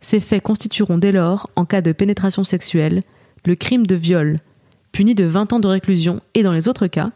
Ces 0.01 0.21
faits 0.21 0.43
constitueront 0.43 0.99
dès 0.99 1.13
lors, 1.13 1.49
en 1.57 1.65
cas 1.65 1.81
de 1.81 1.93
pénétration 1.93 2.45
sexuelle, 2.45 3.01
le 3.45 3.55
crime 3.55 3.87
de 3.87 3.95
viol, 3.95 4.37
puni 4.93 5.15
de 5.15 5.25
20 5.25 5.53
ans 5.53 5.61
de 5.61 5.69
réclusion, 5.69 6.21
et 6.35 6.43
dans 6.43 6.53
les 6.53 6.69
autres 6.69 6.87
cas, 6.87 7.11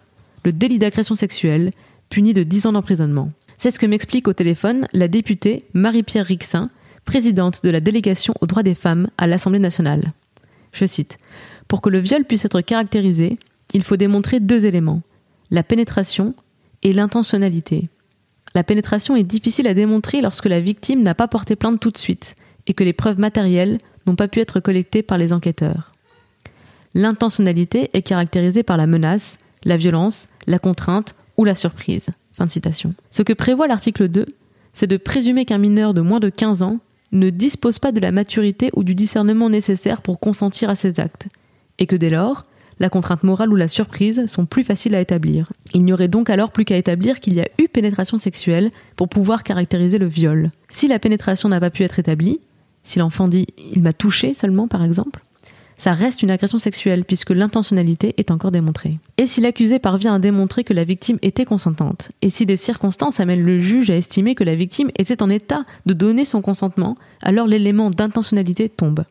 le 0.44 0.52
délit 0.52 0.78
d'agression 0.78 1.14
sexuelle, 1.14 1.70
puni 2.08 2.34
de 2.34 2.42
10 2.42 2.66
ans 2.66 2.72
d'emprisonnement. 2.72 3.28
C'est 3.58 3.70
ce 3.70 3.78
que 3.78 3.86
m'explique 3.86 4.26
au 4.26 4.32
téléphone 4.32 4.86
la 4.92 5.06
députée 5.06 5.62
Marie-Pierre 5.74 6.26
Rixin, 6.26 6.70
présidente 7.04 7.62
de 7.62 7.70
la 7.70 7.80
délégation 7.80 8.34
aux 8.40 8.46
droits 8.46 8.62
des 8.62 8.74
femmes 8.74 9.08
à 9.18 9.26
l'Assemblée 9.26 9.58
nationale. 9.58 10.08
Je 10.72 10.86
cite 10.86 11.18
pour 11.70 11.80
que 11.82 11.88
le 11.88 12.00
viol 12.00 12.24
puisse 12.24 12.44
être 12.44 12.62
caractérisé, 12.62 13.36
il 13.72 13.84
faut 13.84 13.96
démontrer 13.96 14.40
deux 14.40 14.66
éléments, 14.66 15.02
la 15.52 15.62
pénétration 15.62 16.34
et 16.82 16.92
l'intentionnalité. 16.92 17.84
La 18.56 18.64
pénétration 18.64 19.14
est 19.14 19.22
difficile 19.22 19.68
à 19.68 19.74
démontrer 19.74 20.20
lorsque 20.20 20.46
la 20.46 20.58
victime 20.58 21.00
n'a 21.00 21.14
pas 21.14 21.28
porté 21.28 21.54
plainte 21.54 21.78
tout 21.78 21.92
de 21.92 21.96
suite 21.96 22.34
et 22.66 22.74
que 22.74 22.82
les 22.82 22.92
preuves 22.92 23.20
matérielles 23.20 23.78
n'ont 24.04 24.16
pas 24.16 24.26
pu 24.26 24.40
être 24.40 24.58
collectées 24.58 25.04
par 25.04 25.16
les 25.16 25.32
enquêteurs. 25.32 25.92
L'intentionnalité 26.94 27.90
est 27.92 28.02
caractérisée 28.02 28.64
par 28.64 28.76
la 28.76 28.88
menace, 28.88 29.38
la 29.62 29.76
violence, 29.76 30.26
la 30.48 30.58
contrainte 30.58 31.14
ou 31.36 31.44
la 31.44 31.54
surprise. 31.54 32.10
Fin 32.32 32.46
de 32.46 32.50
citation. 32.50 32.94
Ce 33.12 33.22
que 33.22 33.32
prévoit 33.32 33.68
l'article 33.68 34.08
2, 34.08 34.26
c'est 34.72 34.88
de 34.88 34.96
présumer 34.96 35.44
qu'un 35.44 35.58
mineur 35.58 35.94
de 35.94 36.00
moins 36.00 36.18
de 36.18 36.30
15 36.30 36.62
ans 36.62 36.80
ne 37.12 37.30
dispose 37.30 37.78
pas 37.78 37.92
de 37.92 38.00
la 38.00 38.10
maturité 38.10 38.70
ou 38.74 38.82
du 38.82 38.96
discernement 38.96 39.50
nécessaire 39.50 40.02
pour 40.02 40.18
consentir 40.18 40.68
à 40.68 40.74
ces 40.74 40.98
actes 40.98 41.28
et 41.80 41.86
que 41.86 41.96
dès 41.96 42.10
lors, 42.10 42.44
la 42.78 42.88
contrainte 42.88 43.24
morale 43.24 43.52
ou 43.52 43.56
la 43.56 43.68
surprise 43.68 44.24
sont 44.26 44.46
plus 44.46 44.64
faciles 44.64 44.94
à 44.94 45.00
établir. 45.00 45.52
Il 45.74 45.84
n'y 45.84 45.92
aurait 45.92 46.08
donc 46.08 46.30
alors 46.30 46.50
plus 46.50 46.64
qu'à 46.64 46.76
établir 46.76 47.20
qu'il 47.20 47.34
y 47.34 47.40
a 47.40 47.48
eu 47.58 47.68
pénétration 47.68 48.16
sexuelle 48.16 48.70
pour 48.96 49.08
pouvoir 49.08 49.42
caractériser 49.42 49.98
le 49.98 50.06
viol. 50.06 50.50
Si 50.70 50.88
la 50.88 50.98
pénétration 50.98 51.48
n'a 51.48 51.60
pas 51.60 51.70
pu 51.70 51.82
être 51.82 51.98
établie, 51.98 52.40
si 52.84 52.98
l'enfant 52.98 53.28
dit 53.28 53.46
il 53.74 53.82
m'a 53.82 53.92
touché 53.92 54.32
seulement 54.32 54.66
par 54.66 54.82
exemple, 54.82 55.22
ça 55.76 55.92
reste 55.92 56.22
une 56.22 56.30
agression 56.30 56.58
sexuelle 56.58 57.04
puisque 57.04 57.30
l'intentionnalité 57.30 58.14
est 58.18 58.30
encore 58.30 58.50
démontrée. 58.50 58.98
Et 59.16 59.26
si 59.26 59.40
l'accusé 59.40 59.78
parvient 59.78 60.14
à 60.14 60.18
démontrer 60.18 60.62
que 60.62 60.74
la 60.74 60.84
victime 60.84 61.18
était 61.22 61.46
consentante, 61.46 62.10
et 62.20 62.28
si 62.28 62.44
des 62.44 62.58
circonstances 62.58 63.18
amènent 63.18 63.44
le 63.44 63.58
juge 63.60 63.90
à 63.90 63.96
estimer 63.96 64.34
que 64.34 64.44
la 64.44 64.54
victime 64.54 64.90
était 64.98 65.22
en 65.22 65.30
état 65.30 65.60
de 65.86 65.94
donner 65.94 66.26
son 66.26 66.42
consentement, 66.42 66.96
alors 67.22 67.46
l'élément 67.46 67.90
d'intentionnalité 67.90 68.68
tombe. 68.68 69.04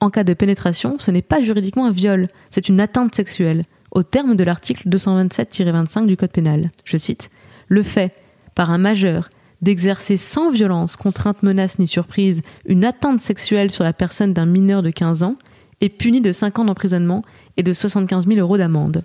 En 0.00 0.10
cas 0.10 0.24
de 0.24 0.32
pénétration, 0.32 0.96
ce 0.98 1.10
n'est 1.10 1.22
pas 1.22 1.40
juridiquement 1.40 1.86
un 1.86 1.90
viol, 1.90 2.28
c'est 2.50 2.68
une 2.68 2.80
atteinte 2.80 3.14
sexuelle, 3.14 3.62
au 3.90 4.02
terme 4.02 4.36
de 4.36 4.44
l'article 4.44 4.88
227-25 4.88 6.06
du 6.06 6.16
Code 6.16 6.30
pénal. 6.30 6.70
Je 6.84 6.96
cite 6.96 7.30
Le 7.66 7.82
fait, 7.82 8.14
par 8.54 8.70
un 8.70 8.78
majeur, 8.78 9.28
d'exercer 9.60 10.16
sans 10.16 10.50
violence, 10.50 10.96
contrainte, 10.96 11.42
menace 11.42 11.80
ni 11.80 11.86
surprise 11.88 12.42
une 12.64 12.84
atteinte 12.84 13.20
sexuelle 13.20 13.72
sur 13.72 13.82
la 13.82 13.92
personne 13.92 14.32
d'un 14.32 14.46
mineur 14.46 14.82
de 14.82 14.90
15 14.90 15.24
ans 15.24 15.36
est 15.80 15.88
puni 15.88 16.20
de 16.20 16.30
5 16.30 16.60
ans 16.60 16.64
d'emprisonnement 16.64 17.22
et 17.56 17.64
de 17.64 17.72
75 17.72 18.26
000 18.28 18.38
euros 18.38 18.56
d'amende. 18.56 19.02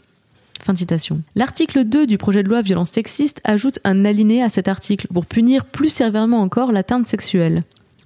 Fin 0.62 0.76
citation. 0.76 1.22
L'article 1.36 1.84
2 1.84 2.06
du 2.06 2.18
projet 2.18 2.44
de 2.44 2.50
loi 2.50 2.62
violence 2.62 2.92
sexiste 2.92 3.42
ajoute 3.44 3.80
un 3.84 4.06
alinéa 4.06 4.46
à 4.46 4.50
cet 4.50 4.68
article 4.68 5.08
pour 5.12 5.26
punir 5.26 5.66
plus 5.66 5.90
sévèrement 5.90 6.42
encore 6.42 6.72
l'atteinte 6.72 7.08
sexuelle. 7.08 7.62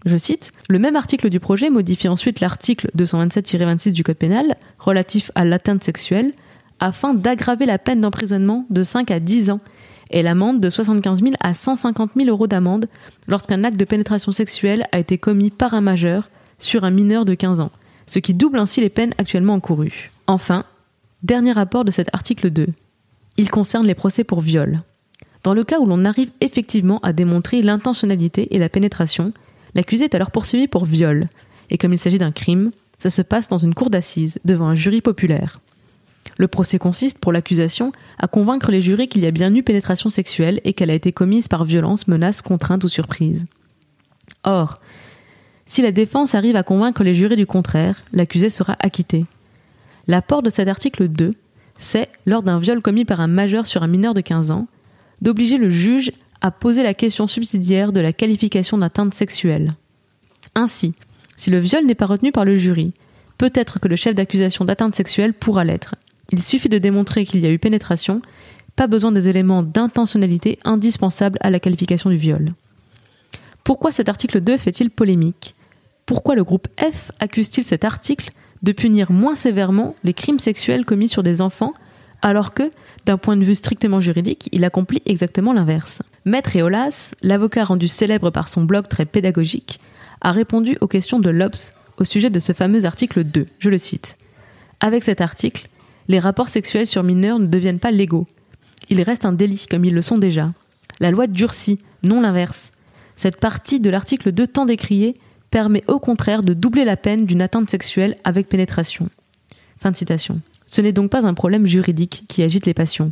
Je 0.06 0.18
cite, 0.18 0.51
Le 0.70 0.80
même 0.80 0.96
article 0.96 1.30
du 1.30 1.39
projet 1.39 1.70
modifie 1.70 2.08
ensuite 2.08 2.39
l'article 2.39 2.89
227-26 2.98 3.92
du 3.92 4.04
Code 4.04 4.18
pénal 4.18 4.56
relatif 4.80 5.32
à 5.36 5.46
l'atteinte 5.46 5.84
sexuelle 5.84 6.32
afin 6.80 7.13
d'aggraver 7.13 7.66
la 7.66 7.80
peine 7.80 8.01
d'emprisonnement 8.01 8.66
de 8.70 8.84
5 8.84 9.10
à 9.12 9.20
10 9.20 9.50
ans 9.50 9.62
et 10.12 10.22
l'amende 10.22 10.62
de 10.62 10.70
75 10.70 11.22
000 11.22 11.34
à 11.42 11.54
150 11.54 12.12
000 12.16 12.30
euros 12.30 12.48
d'amende 12.48 12.88
lorsqu'un 13.27 13.63
acte 13.63 13.80
de 13.80 13.86
pénétration 13.86 14.32
sexuelle 14.32 14.86
a 14.92 15.00
été 15.00 15.18
commis 15.18 15.50
par 15.50 15.74
un 15.74 15.82
majeur 15.82 16.30
sur 16.60 16.86
un 16.86 16.92
mineur 16.92 17.25
de 17.25 17.34
15 17.34 17.60
ans, 17.60 17.72
ce 18.06 18.20
qui 18.20 18.34
double 18.34 18.60
ainsi 18.60 18.82
les 18.82 18.89
peines 18.89 19.13
actuellement 19.18 19.54
encourues. 19.54 20.12
Enfin, 20.27 20.66
dernier 21.24 21.51
rapport 21.51 21.86
de 21.86 21.92
cet 21.92 22.13
article 22.13 22.50
2. 22.50 22.68
Il 23.38 23.50
concerne 23.50 23.86
les 23.86 23.96
procès 23.96 24.24
pour 24.24 24.42
viol. 24.42 24.77
Dans 25.44 25.54
le 25.54 25.63
cas 25.63 25.80
où 25.80 25.86
l'on 25.86 26.06
arrive 26.06 26.32
effectivement 26.42 27.00
à 27.04 27.13
démontrer 27.13 27.62
l'intentionnalité 27.62 28.56
et 28.56 28.60
la 28.60 28.70
pénétration, 28.70 29.27
l'accusé 29.77 30.05
est 30.05 30.15
alors 30.15 30.31
poursuivi 30.31 30.67
pour 30.67 30.84
viol, 30.84 31.29
et 31.69 31.77
comme 31.77 31.93
il 31.93 32.00
s'agit 32.00 32.17
d'un 32.17 32.34
crime, 32.34 32.72
ça 33.00 33.10
se 33.10 33.22
passe 33.22 33.48
dans 33.48 33.60
une 33.60 33.75
cour 33.75 33.89
d'assises, 33.89 34.39
devant 34.43 34.67
un 34.67 34.75
jury 34.75 35.00
populaire. 35.00 35.60
Le 36.38 36.48
procès 36.48 36.79
consiste, 36.79 37.19
pour 37.19 37.31
l'accusation, 37.31 37.91
à 38.19 38.27
convaincre 38.27 38.72
les 38.72 38.81
jurés 38.81 39.07
qu'il 39.07 39.22
y 39.22 39.27
a 39.27 39.31
bien 39.31 39.53
eu 39.53 39.63
pénétration 39.63 40.10
sexuelle 40.10 40.60
et 40.65 40.74
qu'elle 40.74 40.89
a 40.89 40.96
été 40.96 41.13
commise 41.13 41.48
par 41.48 41.63
violence, 41.63 42.07
menace, 42.07 42.41
contrainte 42.41 42.84
ou 42.84 42.89
surprise. 42.89 43.46
Or, 44.43 44.81
si 45.67 45.81
la 45.81 45.91
défense 45.91 46.36
arrive 46.36 46.55
à 46.55 46.63
convaincre 46.63 47.03
les 47.03 47.13
jurés 47.13 47.36
du 47.36 47.46
contraire, 47.46 48.01
l'accusé 48.13 48.50
sera 48.50 48.75
acquitté. 48.79 49.25
L'apport 50.07 50.41
de 50.41 50.50
cet 50.50 50.67
article 50.67 51.07
2, 51.07 51.31
c'est, 51.77 52.10
lors 52.25 52.43
d'un 52.43 52.60
viol 52.60 52.81
commis 52.81 53.05
par 53.05 53.22
un 53.22 53.27
majeur 53.27 53.65
sur 53.65 53.84
un 53.84 53.88
mineur 53.88 54.13
de 54.13 54.22
15 54.22 54.51
ans, 54.51 54.67
d'obliger 55.22 55.57
le 55.57 55.69
juge 55.69 56.12
à 56.48 56.51
poser 56.51 56.82
la 56.82 56.94
question 56.94 57.27
subsidiaire 57.27 57.92
de 57.92 58.00
la 58.00 58.13
qualification 58.13 58.77
d'atteinte 58.77 59.13
sexuelle. 59.13 59.72
Ainsi, 60.56 60.94
si 61.36 61.50
le 61.50 61.60
viol 61.60 61.86
n'est 61.86 61.94
pas 61.94 62.06
retenu 62.06 62.32
par 62.32 62.46
le 62.46 62.56
jury, 62.56 62.94
peut-être 63.38 63.80
que 63.80 63.89
le 63.89 63.98
chef 63.98 64.16
d'accusation 64.16 64.63
d'atteinte 64.63 64.96
sexuelle 64.96 65.34
pourra 65.34 65.66
l'être. 65.66 65.96
Il 66.32 66.42
suffit 66.42 66.70
de 66.70 66.77
démontrer 66.77 67.25
qu'il 67.25 67.42
y 67.42 67.46
a 67.46 67.51
eu 67.51 67.60
pénétration, 67.60 68.22
pas 68.77 68.88
besoin 68.88 69.12
des 69.12 69.27
éléments 69.27 69.62
d'intentionnalité 69.62 70.58
indispensables 70.63 71.38
à 71.42 71.50
la 71.50 71.60
qualification 71.60 72.10
du 72.10 72.16
viol. 72.16 72.48
Pourquoi 73.66 73.92
cet 73.92 74.08
article 74.08 74.39
2 74.39 74.56
fait-il 74.56 74.89
polémique? 74.89 75.54
Pourquoi 76.06 76.36
le 76.36 76.46
groupe 76.46 76.70
F 76.80 77.12
accuse-t-il 77.20 77.66
cet 77.66 77.84
article 77.84 78.30
de 78.63 78.72
punir 78.72 79.12
moins 79.12 79.36
sévèrement 79.36 79.96
les 80.06 80.13
crimes 80.13 80.39
sexuels 80.39 80.86
commis 80.86 81.10
sur 81.10 81.24
des 81.24 81.42
enfants, 81.42 81.74
alors 82.27 82.53
que, 82.53 82.69
d'un 83.05 83.17
point 83.17 83.38
de 83.38 83.46
vue 83.46 83.55
strictement 83.55 84.01
juridique, 84.01 84.50
il 84.51 84.65
accomplit 84.65 85.01
exactement 85.05 85.53
l'inverse 85.53 86.01
Maître 86.25 86.57
Eolas, 86.57 87.13
l'avocat 87.22 87.63
rendu 87.63 87.88
célèbre 87.88 88.31
par 88.31 88.50
son 88.50 88.63
blog 88.63 88.89
très 88.89 89.05
pédagogique, 89.05 89.79
a 90.19 90.34
répondu 90.34 90.77
aux 90.81 90.89
questions 90.89 91.19
de 91.19 91.29
l'Obs 91.29 91.72
au 91.98 92.03
sujet 92.03 92.29
de 92.29 92.41
ce 92.41 92.51
fameux 92.51 92.84
article 92.84 93.24
2. 93.24 93.46
Je 93.60 93.69
le 93.69 93.77
cite. 93.77 94.17
Avec 94.81 95.03
cet 95.03 95.22
article, 95.22 95.69
les 96.10 96.19
rapports 96.19 96.50
sexuels 96.50 96.86
sur 96.86 97.01
mineurs 97.01 97.39
ne 97.39 97.46
deviennent 97.46 97.79
pas 97.79 97.91
légaux. 97.91 98.27
Ils 98.89 99.03
restent 99.03 99.25
un 99.25 99.31
délit 99.31 99.65
comme 99.69 99.86
ils 99.86 99.93
le 99.93 100.01
sont 100.01 100.17
déjà. 100.17 100.48
La 101.00 101.12
loi 101.12 101.27
durcit, 101.27 101.79
non 102.03 102.19
l'inverse. 102.19 102.72
Cette 103.15 103.39
partie 103.39 103.79
de 103.79 103.89
l'article 103.89 104.34
2 104.34 104.48
tant 104.48 104.65
décriée 104.65 105.13
permet 105.50 105.86
au 105.88 106.00
contraire 106.00 106.43
de 106.43 106.53
doubler 106.53 106.84
la 106.84 106.98
peine 106.98 107.25
d'une 107.25 107.41
atteinte 107.41 107.69
sexuelle 107.69 108.17
avec 108.25 108.50
pénétration. 108.50 109.07
Fin 109.79 109.91
de 109.91 109.96
citation. 109.96 110.36
Ce 110.67 110.81
n'est 110.81 110.91
donc 110.91 111.09
pas 111.09 111.25
un 111.25 111.33
problème 111.33 111.65
juridique 111.65 112.25
qui 112.27 112.43
agite 112.43 112.65
les 112.65 112.74
passions. 112.74 113.12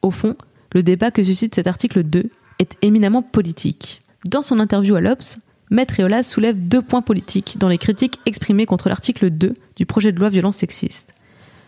Au 0.00 0.10
fond, 0.10 0.36
le 0.72 0.82
débat 0.82 1.10
que 1.10 1.22
suscite 1.22 1.54
cet 1.54 1.66
article 1.66 2.02
2 2.02 2.30
est 2.58 2.76
éminemment 2.82 3.22
politique. 3.22 3.98
Dans 4.26 4.42
son 4.42 4.60
interview 4.60 4.94
à 4.94 5.00
l'Obs, 5.00 5.36
Maître 5.70 5.98
Eolas 6.00 6.22
soulève 6.22 6.56
deux 6.56 6.82
points 6.82 7.02
politiques 7.02 7.56
dans 7.58 7.68
les 7.68 7.78
critiques 7.78 8.20
exprimées 8.26 8.66
contre 8.66 8.88
l'article 8.88 9.30
2 9.30 9.54
du 9.76 9.86
projet 9.86 10.12
de 10.12 10.18
loi 10.18 10.28
violence 10.28 10.56
sexiste. 10.56 11.12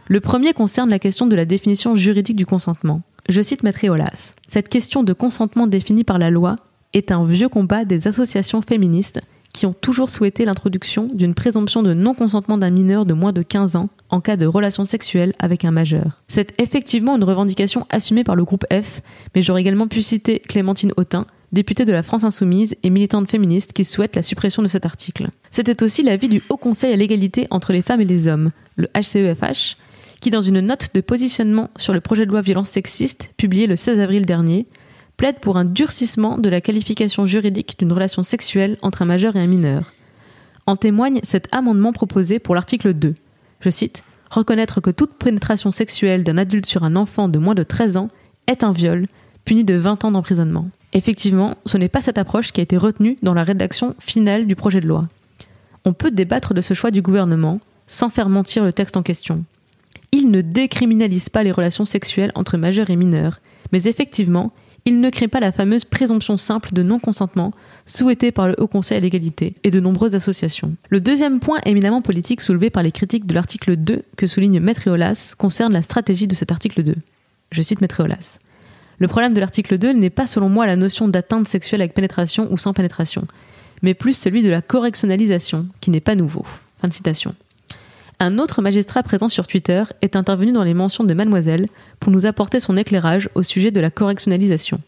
Le 0.08 0.20
premier 0.20 0.52
concerne 0.52 0.90
la 0.90 1.00
question 1.00 1.26
de 1.26 1.34
la 1.34 1.44
définition 1.44 1.96
juridique 1.96 2.36
du 2.36 2.46
consentement. 2.46 3.00
Je 3.28 3.42
cite 3.42 3.64
Maître 3.64 3.84
Eolas. 3.84 4.34
Cette 4.46 4.68
question 4.68 5.02
de 5.02 5.12
consentement 5.12 5.66
définie 5.66 6.04
par 6.04 6.18
la 6.18 6.30
loi 6.30 6.54
est 6.92 7.10
un 7.10 7.24
vieux 7.24 7.48
combat 7.48 7.84
des 7.84 8.06
associations 8.06 8.62
féministes 8.62 9.20
qui 9.56 9.64
ont 9.64 9.72
toujours 9.72 10.10
souhaité 10.10 10.44
l'introduction 10.44 11.08
d'une 11.14 11.32
présomption 11.32 11.82
de 11.82 11.94
non-consentement 11.94 12.58
d'un 12.58 12.68
mineur 12.68 13.06
de 13.06 13.14
moins 13.14 13.32
de 13.32 13.40
15 13.40 13.76
ans 13.76 13.88
en 14.10 14.20
cas 14.20 14.36
de 14.36 14.44
relation 14.44 14.84
sexuelle 14.84 15.32
avec 15.38 15.64
un 15.64 15.70
majeur. 15.70 16.22
C'est 16.28 16.52
effectivement 16.60 17.16
une 17.16 17.24
revendication 17.24 17.86
assumée 17.88 18.22
par 18.22 18.36
le 18.36 18.44
groupe 18.44 18.66
F, 18.70 19.00
mais 19.34 19.40
j'aurais 19.40 19.62
également 19.62 19.88
pu 19.88 20.02
citer 20.02 20.40
Clémentine 20.40 20.92
Autain, 20.98 21.26
députée 21.52 21.86
de 21.86 21.92
la 21.92 22.02
France 22.02 22.22
Insoumise 22.22 22.76
et 22.82 22.90
militante 22.90 23.30
féministe 23.30 23.72
qui 23.72 23.86
souhaite 23.86 24.14
la 24.14 24.22
suppression 24.22 24.62
de 24.62 24.68
cet 24.68 24.84
article. 24.84 25.28
C'était 25.50 25.82
aussi 25.82 26.02
l'avis 26.02 26.28
du 26.28 26.42
Haut 26.50 26.58
Conseil 26.58 26.92
à 26.92 26.96
l'égalité 26.96 27.46
entre 27.50 27.72
les 27.72 27.80
femmes 27.80 28.02
et 28.02 28.04
les 28.04 28.28
hommes, 28.28 28.50
le 28.76 28.88
HCEFH, 28.94 29.72
e 29.72 30.20
qui 30.20 30.28
dans 30.28 30.42
une 30.42 30.60
note 30.60 30.90
de 30.92 31.00
positionnement 31.00 31.70
sur 31.76 31.94
le 31.94 32.02
projet 32.02 32.26
de 32.26 32.30
loi 32.30 32.42
violence 32.42 32.68
sexiste 32.68 33.30
publiée 33.38 33.66
le 33.66 33.76
16 33.76 34.00
avril 34.00 34.26
dernier, 34.26 34.66
plaide 35.16 35.38
pour 35.40 35.56
un 35.56 35.64
durcissement 35.64 36.38
de 36.38 36.48
la 36.48 36.60
qualification 36.60 37.26
juridique 37.26 37.78
d'une 37.78 37.92
relation 37.92 38.22
sexuelle 38.22 38.76
entre 38.82 39.02
un 39.02 39.06
majeur 39.06 39.36
et 39.36 39.40
un 39.40 39.46
mineur. 39.46 39.92
En 40.66 40.76
témoigne 40.76 41.20
cet 41.22 41.48
amendement 41.52 41.92
proposé 41.92 42.38
pour 42.38 42.54
l'article 42.54 42.92
2. 42.92 43.14
Je 43.60 43.70
cite 43.70 44.02
Reconnaître 44.30 44.80
que 44.80 44.90
toute 44.90 45.14
pénétration 45.14 45.70
sexuelle 45.70 46.24
d'un 46.24 46.36
adulte 46.36 46.66
sur 46.66 46.82
un 46.82 46.96
enfant 46.96 47.28
de 47.28 47.38
moins 47.38 47.54
de 47.54 47.62
13 47.62 47.96
ans 47.96 48.10
est 48.48 48.64
un 48.64 48.72
viol, 48.72 49.06
puni 49.44 49.64
de 49.64 49.74
20 49.74 50.04
ans 50.04 50.10
d'emprisonnement. 50.10 50.68
Effectivement, 50.92 51.56
ce 51.64 51.78
n'est 51.78 51.88
pas 51.88 52.00
cette 52.00 52.18
approche 52.18 52.52
qui 52.52 52.60
a 52.60 52.64
été 52.64 52.76
retenue 52.76 53.18
dans 53.22 53.34
la 53.34 53.44
rédaction 53.44 53.94
finale 53.98 54.46
du 54.46 54.56
projet 54.56 54.80
de 54.80 54.88
loi. 54.88 55.06
On 55.84 55.92
peut 55.92 56.10
débattre 56.10 56.54
de 56.54 56.60
ce 56.60 56.74
choix 56.74 56.90
du 56.90 57.02
gouvernement 57.02 57.60
sans 57.86 58.10
faire 58.10 58.28
mentir 58.28 58.64
le 58.64 58.72
texte 58.72 58.96
en 58.96 59.02
question. 59.02 59.44
Il 60.10 60.30
ne 60.30 60.40
décriminalise 60.40 61.28
pas 61.28 61.44
les 61.44 61.52
relations 61.52 61.84
sexuelles 61.84 62.32
entre 62.34 62.56
majeurs 62.56 62.90
et 62.90 62.96
mineurs, 62.96 63.40
mais 63.72 63.84
effectivement, 63.84 64.52
il 64.86 65.00
ne 65.00 65.10
crée 65.10 65.26
pas 65.26 65.40
la 65.40 65.50
fameuse 65.50 65.84
présomption 65.84 66.36
simple 66.36 66.72
de 66.72 66.82
non-consentement 66.82 67.52
souhaitée 67.86 68.30
par 68.30 68.46
le 68.46 68.54
Haut 68.58 68.68
Conseil 68.68 68.96
à 68.96 69.00
l'égalité 69.00 69.54
et 69.64 69.72
de 69.72 69.80
nombreuses 69.80 70.14
associations. 70.14 70.74
Le 70.88 71.00
deuxième 71.00 71.40
point 71.40 71.58
éminemment 71.66 72.02
politique 72.02 72.40
soulevé 72.40 72.70
par 72.70 72.84
les 72.84 72.92
critiques 72.92 73.26
de 73.26 73.34
l'article 73.34 73.76
2 73.76 73.98
que 74.16 74.26
souligne 74.28 74.60
Maître 74.60 74.86
Eolas 74.86 75.34
concerne 75.36 75.72
la 75.72 75.82
stratégie 75.82 76.28
de 76.28 76.34
cet 76.36 76.52
article 76.52 76.84
2. 76.84 76.94
Je 77.50 77.62
cite 77.62 77.80
Maître 77.80 78.00
Eolas. 78.00 78.38
Le 78.98 79.08
problème 79.08 79.34
de 79.34 79.40
l'article 79.40 79.76
2 79.76 79.92
n'est 79.92 80.08
pas 80.08 80.26
selon 80.26 80.48
moi 80.48 80.66
la 80.66 80.76
notion 80.76 81.08
d'atteinte 81.08 81.48
sexuelle 81.48 81.82
avec 81.82 81.92
pénétration 81.92 82.46
ou 82.52 82.56
sans 82.56 82.72
pénétration, 82.72 83.26
mais 83.82 83.92
plus 83.92 84.14
celui 84.14 84.42
de 84.42 84.48
la 84.48 84.62
correctionnalisation, 84.62 85.66
qui 85.80 85.90
n'est 85.90 86.00
pas 86.00 86.14
nouveau. 86.14 86.46
Fin 86.80 86.88
de 86.88 86.94
citation. 86.94 87.34
Un 88.18 88.38
autre 88.38 88.62
magistrat 88.62 89.02
présent 89.02 89.28
sur 89.28 89.46
Twitter 89.46 89.82
est 90.00 90.16
intervenu 90.16 90.50
dans 90.50 90.62
les 90.62 90.72
mentions 90.72 91.04
de 91.04 91.12
Mademoiselle 91.12 91.66
pour 92.00 92.10
nous 92.10 92.24
apporter 92.24 92.60
son 92.60 92.78
éclairage 92.78 93.28
au 93.34 93.42
sujet 93.42 93.70
de 93.70 93.80
la 93.80 93.90
correctionnalisation. 93.90 94.78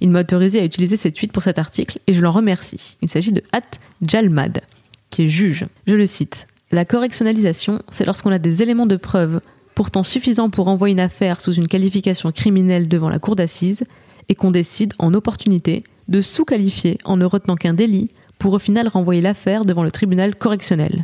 Il 0.00 0.10
m'a 0.10 0.20
autorisé 0.20 0.60
à 0.60 0.64
utiliser 0.64 0.98
cette 0.98 1.14
tweet 1.14 1.32
pour 1.32 1.42
cet 1.42 1.58
article 1.58 1.98
et 2.06 2.12
je 2.12 2.20
l'en 2.20 2.30
remercie. 2.30 2.98
Il 3.00 3.08
s'agit 3.08 3.32
de 3.32 3.42
At 3.52 3.78
Jalmad, 4.02 4.60
qui 5.08 5.22
est 5.22 5.28
juge. 5.28 5.64
Je 5.86 5.96
le 5.96 6.04
cite. 6.04 6.46
La 6.70 6.84
correctionnalisation, 6.84 7.80
c'est 7.88 8.04
lorsqu'on 8.04 8.32
a 8.32 8.38
des 8.38 8.62
éléments 8.62 8.86
de 8.86 8.96
preuve 8.96 9.40
pourtant 9.74 10.02
suffisants 10.02 10.50
pour 10.50 10.68
envoyer 10.68 10.92
une 10.92 11.00
affaire 11.00 11.40
sous 11.40 11.54
une 11.54 11.68
qualification 11.68 12.32
criminelle 12.32 12.86
devant 12.86 13.08
la 13.08 13.18
cour 13.18 13.34
d'assises 13.34 13.84
et 14.28 14.34
qu'on 14.34 14.50
décide, 14.50 14.92
en 14.98 15.14
opportunité, 15.14 15.84
de 16.08 16.20
sous-qualifier 16.20 16.98
en 17.06 17.16
ne 17.16 17.24
retenant 17.24 17.56
qu'un 17.56 17.72
délit 17.72 18.08
pour 18.38 18.52
au 18.52 18.58
final 18.58 18.88
renvoyer 18.88 19.22
l'affaire 19.22 19.64
devant 19.64 19.84
le 19.84 19.90
tribunal 19.90 20.34
correctionnel. 20.36 21.02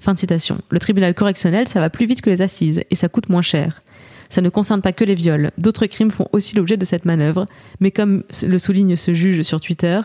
Fin 0.00 0.14
de 0.14 0.18
citation. 0.18 0.58
Le 0.70 0.78
tribunal 0.78 1.14
correctionnel, 1.14 1.68
ça 1.68 1.80
va 1.80 1.90
plus 1.90 2.06
vite 2.06 2.20
que 2.20 2.30
les 2.30 2.42
assises 2.42 2.82
et 2.90 2.94
ça 2.94 3.08
coûte 3.08 3.28
moins 3.28 3.42
cher. 3.42 3.80
Ça 4.28 4.40
ne 4.40 4.48
concerne 4.48 4.82
pas 4.82 4.92
que 4.92 5.04
les 5.04 5.14
viols. 5.14 5.50
D'autres 5.58 5.86
crimes 5.86 6.10
font 6.10 6.28
aussi 6.32 6.56
l'objet 6.56 6.76
de 6.76 6.84
cette 6.84 7.04
manœuvre, 7.04 7.46
mais 7.80 7.90
comme 7.90 8.24
le 8.42 8.58
souligne 8.58 8.96
ce 8.96 9.14
juge 9.14 9.42
sur 9.42 9.60
Twitter, 9.60 10.00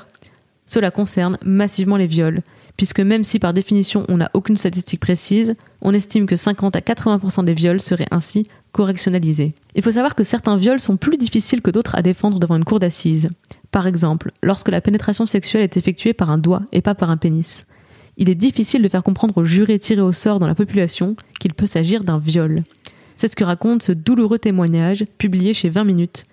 cela 0.66 0.92
concerne 0.92 1.38
massivement 1.44 1.98
les 1.98 2.08
viols, 2.08 2.42
puisque 2.78 3.00
même 3.00 3.24
si 3.24 3.40
par 3.40 3.54
définition 3.54 4.06
on 4.10 4.18
n'a 4.18 4.32
aucune 4.34 4.58
statistique 4.58 5.00
précise, 5.00 5.54
on 5.82 5.94
estime 5.94 6.26
que 6.26 6.36
50 6.36 6.76
à 6.76 6.80
80% 6.80 7.44
des 7.44 7.54
viols 7.54 7.82
seraient 7.82 8.08
ainsi 8.12 8.46
correctionnalisés. 8.72 9.54
Il 9.76 9.84
faut 9.84 9.92
savoir 9.92 10.16
que 10.16 10.24
certains 10.24 10.58
viols 10.58 10.80
sont 10.80 10.98
plus 10.98 11.18
difficiles 11.18 11.62
que 11.62 11.72
d'autres 11.72 11.96
à 11.96 12.02
défendre 12.02 12.40
devant 12.40 12.56
une 12.56 12.64
cour 12.64 12.80
d'assises. 12.80 13.30
Par 13.72 13.88
exemple, 13.88 14.32
lorsque 14.42 14.70
la 14.70 14.82
pénétration 14.82 15.26
sexuelle 15.26 15.64
est 15.64 15.78
effectuée 15.78 16.14
par 16.14 16.32
un 16.32 16.38
doigt 16.38 16.62
et 16.72 16.82
pas 16.82 16.96
par 16.96 17.10
un 17.10 17.18
pénis. 17.18 17.66
Il 18.18 18.30
est 18.30 18.36
difficile 18.36 18.82
de 18.82 18.90
faire 18.90 19.04
comprendre 19.04 19.38
aux 19.38 19.46
jurés 19.46 19.80
tirés 19.80 20.02
au 20.02 20.12
sort 20.12 20.40
dans 20.40 20.48
la 20.48 20.56
population 20.56 21.16
qu'il 21.40 21.54
peut 21.54 21.66
s'agir 21.66 22.04
d'un 22.04 22.20
viol. 22.20 22.64
C'est 23.16 23.30
ce 23.30 23.36
que 23.36 23.44
raconte 23.44 23.84
ce 23.84 23.92
douloureux 23.92 24.40
témoignage 24.40 25.06
publié 25.18 25.54
chez 25.54 25.70
20 25.70 25.84
minutes. 25.84 26.24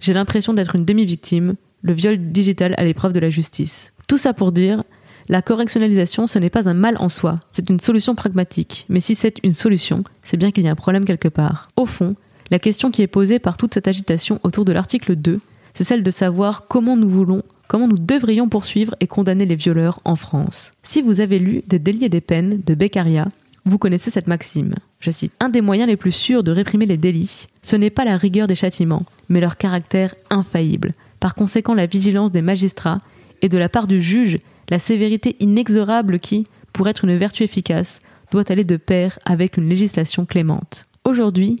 J'ai 0.00 0.12
l'impression 0.12 0.54
d'être 0.54 0.76
une 0.76 0.84
demi-victime, 0.84 1.54
le 1.82 1.92
viol 1.92 2.18
digital 2.32 2.74
à 2.76 2.84
l'épreuve 2.84 3.12
de 3.12 3.20
la 3.20 3.30
justice. 3.30 3.92
Tout 4.08 4.18
ça 4.18 4.34
pour 4.34 4.52
dire, 4.52 4.80
la 5.28 5.40
correctionnalisation, 5.40 6.26
ce 6.26 6.38
n'est 6.38 6.50
pas 6.50 6.68
un 6.68 6.74
mal 6.74 6.96
en 6.98 7.08
soi, 7.08 7.36
c'est 7.50 7.70
une 7.70 7.80
solution 7.80 8.14
pragmatique. 8.14 8.84
Mais 8.90 9.00
si 9.00 9.14
c'est 9.14 9.38
une 9.42 9.52
solution, 9.52 10.04
c'est 10.22 10.36
bien 10.36 10.50
qu'il 10.50 10.64
y 10.64 10.68
a 10.68 10.72
un 10.72 10.76
problème 10.76 11.06
quelque 11.06 11.28
part. 11.28 11.68
Au 11.76 11.86
fond, 11.86 12.10
la 12.50 12.58
question 12.58 12.90
qui 12.90 13.00
est 13.00 13.06
posée 13.06 13.38
par 13.38 13.56
toute 13.56 13.72
cette 13.72 13.88
agitation 13.88 14.38
autour 14.42 14.66
de 14.66 14.72
l'article 14.72 15.16
2, 15.16 15.40
c'est 15.72 15.84
celle 15.84 16.02
de 16.02 16.10
savoir 16.10 16.66
comment 16.68 16.96
nous 16.96 17.08
voulons, 17.08 17.42
comment 17.74 17.88
nous 17.88 17.98
devrions 17.98 18.48
poursuivre 18.48 18.94
et 19.00 19.08
condamner 19.08 19.46
les 19.46 19.56
violeurs 19.56 19.98
en 20.04 20.14
France. 20.14 20.70
Si 20.84 21.02
vous 21.02 21.20
avez 21.20 21.40
lu 21.40 21.64
Des 21.66 21.80
délits 21.80 22.04
et 22.04 22.08
des 22.08 22.20
peines 22.20 22.62
de 22.64 22.74
Beccaria, 22.74 23.26
vous 23.64 23.78
connaissez 23.78 24.12
cette 24.12 24.28
maxime. 24.28 24.76
Je 25.00 25.10
cite 25.10 25.32
Un 25.40 25.48
des 25.48 25.60
moyens 25.60 25.88
les 25.88 25.96
plus 25.96 26.12
sûrs 26.12 26.44
de 26.44 26.52
réprimer 26.52 26.86
les 26.86 26.98
délits, 26.98 27.48
ce 27.62 27.74
n'est 27.74 27.90
pas 27.90 28.04
la 28.04 28.16
rigueur 28.16 28.46
des 28.46 28.54
châtiments, 28.54 29.02
mais 29.28 29.40
leur 29.40 29.56
caractère 29.56 30.14
infaillible. 30.30 30.92
Par 31.18 31.34
conséquent, 31.34 31.74
la 31.74 31.86
vigilance 31.86 32.30
des 32.30 32.42
magistrats 32.42 32.98
et 33.42 33.48
de 33.48 33.58
la 33.58 33.68
part 33.68 33.88
du 33.88 34.00
juge, 34.00 34.38
la 34.70 34.78
sévérité 34.78 35.34
inexorable 35.40 36.20
qui, 36.20 36.44
pour 36.72 36.86
être 36.86 37.04
une 37.04 37.16
vertu 37.16 37.42
efficace, 37.42 37.98
doit 38.30 38.52
aller 38.52 38.62
de 38.62 38.76
pair 38.76 39.18
avec 39.24 39.56
une 39.56 39.68
législation 39.68 40.26
clémente. 40.26 40.84
Aujourd'hui, 41.04 41.56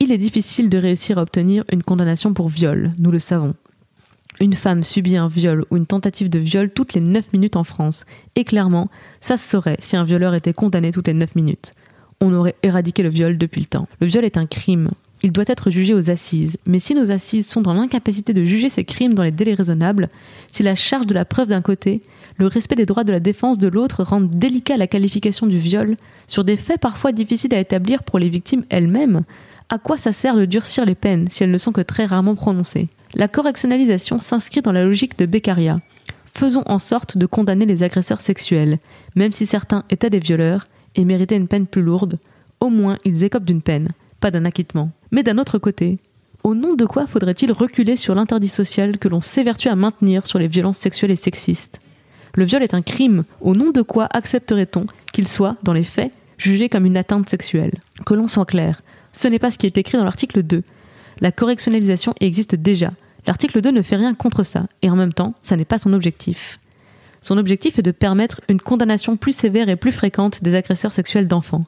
il 0.00 0.10
est 0.10 0.18
difficile 0.18 0.68
de 0.68 0.78
réussir 0.78 1.18
à 1.18 1.22
obtenir 1.22 1.62
une 1.70 1.84
condamnation 1.84 2.34
pour 2.34 2.48
viol, 2.48 2.90
nous 2.98 3.12
le 3.12 3.20
savons. 3.20 3.54
Une 4.42 4.54
femme 4.54 4.82
subit 4.82 5.16
un 5.16 5.28
viol 5.28 5.64
ou 5.70 5.76
une 5.76 5.86
tentative 5.86 6.28
de 6.28 6.40
viol 6.40 6.68
toutes 6.68 6.94
les 6.94 7.00
9 7.00 7.32
minutes 7.32 7.54
en 7.54 7.62
France. 7.62 8.04
Et 8.34 8.42
clairement, 8.42 8.90
ça 9.20 9.36
se 9.36 9.48
saurait 9.48 9.76
si 9.78 9.96
un 9.96 10.02
violeur 10.02 10.34
était 10.34 10.52
condamné 10.52 10.90
toutes 10.90 11.06
les 11.06 11.14
9 11.14 11.36
minutes. 11.36 11.74
On 12.20 12.34
aurait 12.34 12.56
éradiqué 12.64 13.04
le 13.04 13.08
viol 13.08 13.38
depuis 13.38 13.60
le 13.60 13.68
temps. 13.68 13.86
Le 14.00 14.08
viol 14.08 14.24
est 14.24 14.36
un 14.36 14.46
crime. 14.46 14.90
Il 15.22 15.30
doit 15.30 15.44
être 15.46 15.70
jugé 15.70 15.94
aux 15.94 16.10
assises. 16.10 16.58
Mais 16.66 16.80
si 16.80 16.96
nos 16.96 17.12
assises 17.12 17.46
sont 17.46 17.60
dans 17.60 17.72
l'incapacité 17.72 18.32
de 18.32 18.42
juger 18.42 18.68
ces 18.68 18.82
crimes 18.82 19.14
dans 19.14 19.22
les 19.22 19.30
délais 19.30 19.54
raisonnables, 19.54 20.08
si 20.50 20.64
la 20.64 20.74
charge 20.74 21.06
de 21.06 21.14
la 21.14 21.24
preuve 21.24 21.46
d'un 21.46 21.62
côté, 21.62 22.00
le 22.36 22.48
respect 22.48 22.74
des 22.74 22.84
droits 22.84 23.04
de 23.04 23.12
la 23.12 23.20
défense 23.20 23.58
de 23.58 23.68
l'autre 23.68 24.02
rendent 24.02 24.28
délicat 24.28 24.76
la 24.76 24.88
qualification 24.88 25.46
du 25.46 25.58
viol, 25.58 25.94
sur 26.26 26.42
des 26.42 26.56
faits 26.56 26.80
parfois 26.80 27.12
difficiles 27.12 27.54
à 27.54 27.60
établir 27.60 28.02
pour 28.02 28.18
les 28.18 28.28
victimes 28.28 28.64
elles-mêmes, 28.70 29.22
à 29.68 29.78
quoi 29.78 29.98
ça 29.98 30.10
sert 30.10 30.34
de 30.34 30.46
durcir 30.46 30.84
les 30.84 30.96
peines 30.96 31.30
si 31.30 31.44
elles 31.44 31.50
ne 31.52 31.58
sont 31.58 31.70
que 31.70 31.80
très 31.80 32.06
rarement 32.06 32.34
prononcées? 32.34 32.88
La 33.14 33.28
correctionnalisation 33.28 34.18
s'inscrit 34.18 34.62
dans 34.62 34.72
la 34.72 34.84
logique 34.84 35.18
de 35.18 35.26
Beccaria. 35.26 35.76
Faisons 36.34 36.62
en 36.64 36.78
sorte 36.78 37.18
de 37.18 37.26
condamner 37.26 37.66
les 37.66 37.82
agresseurs 37.82 38.22
sexuels, 38.22 38.78
même 39.14 39.32
si 39.32 39.46
certains 39.46 39.84
étaient 39.90 40.08
des 40.08 40.18
violeurs 40.18 40.64
et 40.94 41.04
méritaient 41.04 41.36
une 41.36 41.48
peine 41.48 41.66
plus 41.66 41.82
lourde, 41.82 42.18
au 42.60 42.70
moins 42.70 42.98
ils 43.04 43.22
écopent 43.22 43.44
d'une 43.44 43.60
peine, 43.60 43.88
pas 44.20 44.30
d'un 44.30 44.46
acquittement. 44.46 44.90
Mais 45.10 45.22
d'un 45.22 45.36
autre 45.36 45.58
côté, 45.58 45.98
au 46.42 46.54
nom 46.54 46.74
de 46.74 46.86
quoi 46.86 47.06
faudrait-il 47.06 47.52
reculer 47.52 47.96
sur 47.96 48.14
l'interdit 48.14 48.48
social 48.48 48.98
que 48.98 49.08
l'on 49.08 49.20
s'évertue 49.20 49.68
à 49.68 49.76
maintenir 49.76 50.26
sur 50.26 50.38
les 50.38 50.48
violences 50.48 50.78
sexuelles 50.78 51.10
et 51.10 51.16
sexistes? 51.16 51.80
Le 52.34 52.44
viol 52.44 52.62
est 52.62 52.72
un 52.72 52.80
crime, 52.80 53.24
au 53.42 53.54
nom 53.54 53.70
de 53.70 53.82
quoi 53.82 54.08
accepterait-on 54.10 54.86
qu'il 55.12 55.28
soit, 55.28 55.56
dans 55.62 55.74
les 55.74 55.84
faits, 55.84 56.12
jugé 56.38 56.70
comme 56.70 56.86
une 56.86 56.96
atteinte 56.96 57.28
sexuelle? 57.28 57.74
Que 58.06 58.14
l'on 58.14 58.26
soit 58.26 58.46
clair, 58.46 58.80
ce 59.12 59.28
n'est 59.28 59.38
pas 59.38 59.50
ce 59.50 59.58
qui 59.58 59.66
est 59.66 59.76
écrit 59.76 59.98
dans 59.98 60.04
l'article 60.04 60.42
2. 60.42 60.62
La 61.20 61.30
correctionnalisation 61.30 62.14
existe 62.20 62.54
déjà. 62.54 62.90
L'article 63.26 63.60
2 63.60 63.70
ne 63.70 63.82
fait 63.82 63.96
rien 63.96 64.14
contre 64.14 64.42
ça, 64.42 64.64
et 64.82 64.90
en 64.90 64.96
même 64.96 65.12
temps, 65.12 65.34
ça 65.42 65.56
n'est 65.56 65.64
pas 65.64 65.78
son 65.78 65.92
objectif. 65.92 66.58
Son 67.20 67.38
objectif 67.38 67.78
est 67.78 67.82
de 67.82 67.92
permettre 67.92 68.40
une 68.48 68.60
condamnation 68.60 69.16
plus 69.16 69.36
sévère 69.36 69.68
et 69.68 69.76
plus 69.76 69.92
fréquente 69.92 70.42
des 70.42 70.56
agresseurs 70.56 70.92
sexuels 70.92 71.28
d'enfants. 71.28 71.60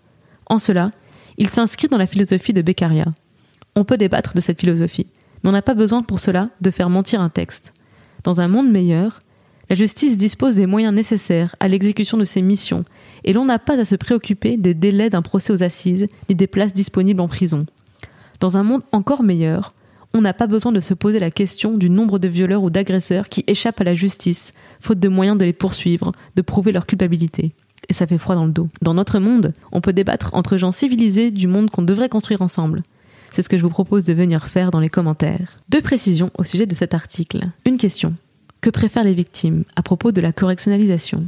En 0.46 0.58
cela, 0.58 0.90
il 1.38 1.48
s'inscrit 1.48 1.88
dans 1.88 1.98
la 1.98 2.06
philosophie 2.06 2.52
de 2.52 2.62
Beccaria. 2.62 3.06
On 3.76 3.84
peut 3.84 3.96
débattre 3.96 4.34
de 4.34 4.40
cette 4.40 4.60
philosophie, 4.60 5.06
mais 5.42 5.50
on 5.50 5.52
n'a 5.52 5.62
pas 5.62 5.74
besoin 5.74 6.02
pour 6.02 6.18
cela 6.18 6.48
de 6.60 6.70
faire 6.70 6.90
mentir 6.90 7.20
un 7.20 7.28
texte. 7.28 7.72
Dans 8.24 8.40
un 8.40 8.48
monde 8.48 8.70
meilleur, 8.70 9.20
la 9.70 9.76
justice 9.76 10.16
dispose 10.16 10.56
des 10.56 10.66
moyens 10.66 10.94
nécessaires 10.94 11.56
à 11.60 11.68
l'exécution 11.68 12.18
de 12.18 12.24
ses 12.24 12.42
missions 12.42 12.80
et 13.24 13.32
l'on 13.32 13.44
n'a 13.44 13.58
pas 13.58 13.78
à 13.78 13.84
se 13.84 13.94
préoccuper 13.94 14.56
des 14.56 14.74
délais 14.74 15.10
d'un 15.10 15.22
procès 15.22 15.52
aux 15.52 15.62
assises 15.62 16.06
ni 16.28 16.34
des 16.34 16.46
places 16.46 16.72
disponibles 16.72 17.20
en 17.20 17.28
prison. 17.28 17.60
Dans 18.40 18.56
un 18.56 18.62
monde 18.62 18.82
encore 18.92 19.22
meilleur, 19.22 19.70
on 20.14 20.20
n'a 20.20 20.32
pas 20.32 20.46
besoin 20.46 20.70
de 20.70 20.80
se 20.80 20.94
poser 20.94 21.18
la 21.18 21.32
question 21.32 21.76
du 21.76 21.90
nombre 21.90 22.20
de 22.20 22.28
violeurs 22.28 22.62
ou 22.62 22.70
d'agresseurs 22.70 23.28
qui 23.28 23.44
échappent 23.48 23.80
à 23.80 23.84
la 23.84 23.94
justice, 23.94 24.52
faute 24.80 25.00
de 25.00 25.08
moyens 25.08 25.36
de 25.36 25.44
les 25.44 25.52
poursuivre, 25.52 26.12
de 26.36 26.42
prouver 26.42 26.70
leur 26.70 26.86
culpabilité. 26.86 27.52
Et 27.88 27.92
ça 27.92 28.06
fait 28.06 28.16
froid 28.16 28.36
dans 28.36 28.46
le 28.46 28.52
dos. 28.52 28.68
Dans 28.80 28.94
notre 28.94 29.18
monde, 29.18 29.52
on 29.72 29.80
peut 29.80 29.92
débattre 29.92 30.30
entre 30.32 30.56
gens 30.56 30.72
civilisés 30.72 31.32
du 31.32 31.48
monde 31.48 31.68
qu'on 31.68 31.82
devrait 31.82 32.08
construire 32.08 32.42
ensemble. 32.42 32.82
C'est 33.32 33.42
ce 33.42 33.48
que 33.48 33.58
je 33.58 33.62
vous 33.62 33.70
propose 33.70 34.04
de 34.04 34.14
venir 34.14 34.46
faire 34.46 34.70
dans 34.70 34.78
les 34.78 34.88
commentaires. 34.88 35.58
Deux 35.68 35.80
précisions 35.80 36.30
au 36.38 36.44
sujet 36.44 36.66
de 36.66 36.74
cet 36.74 36.94
article. 36.94 37.42
Une 37.66 37.76
question. 37.76 38.14
Que 38.60 38.70
préfèrent 38.70 39.04
les 39.04 39.14
victimes 39.14 39.64
à 39.74 39.82
propos 39.82 40.12
de 40.12 40.20
la 40.20 40.32
correctionnalisation? 40.32 41.26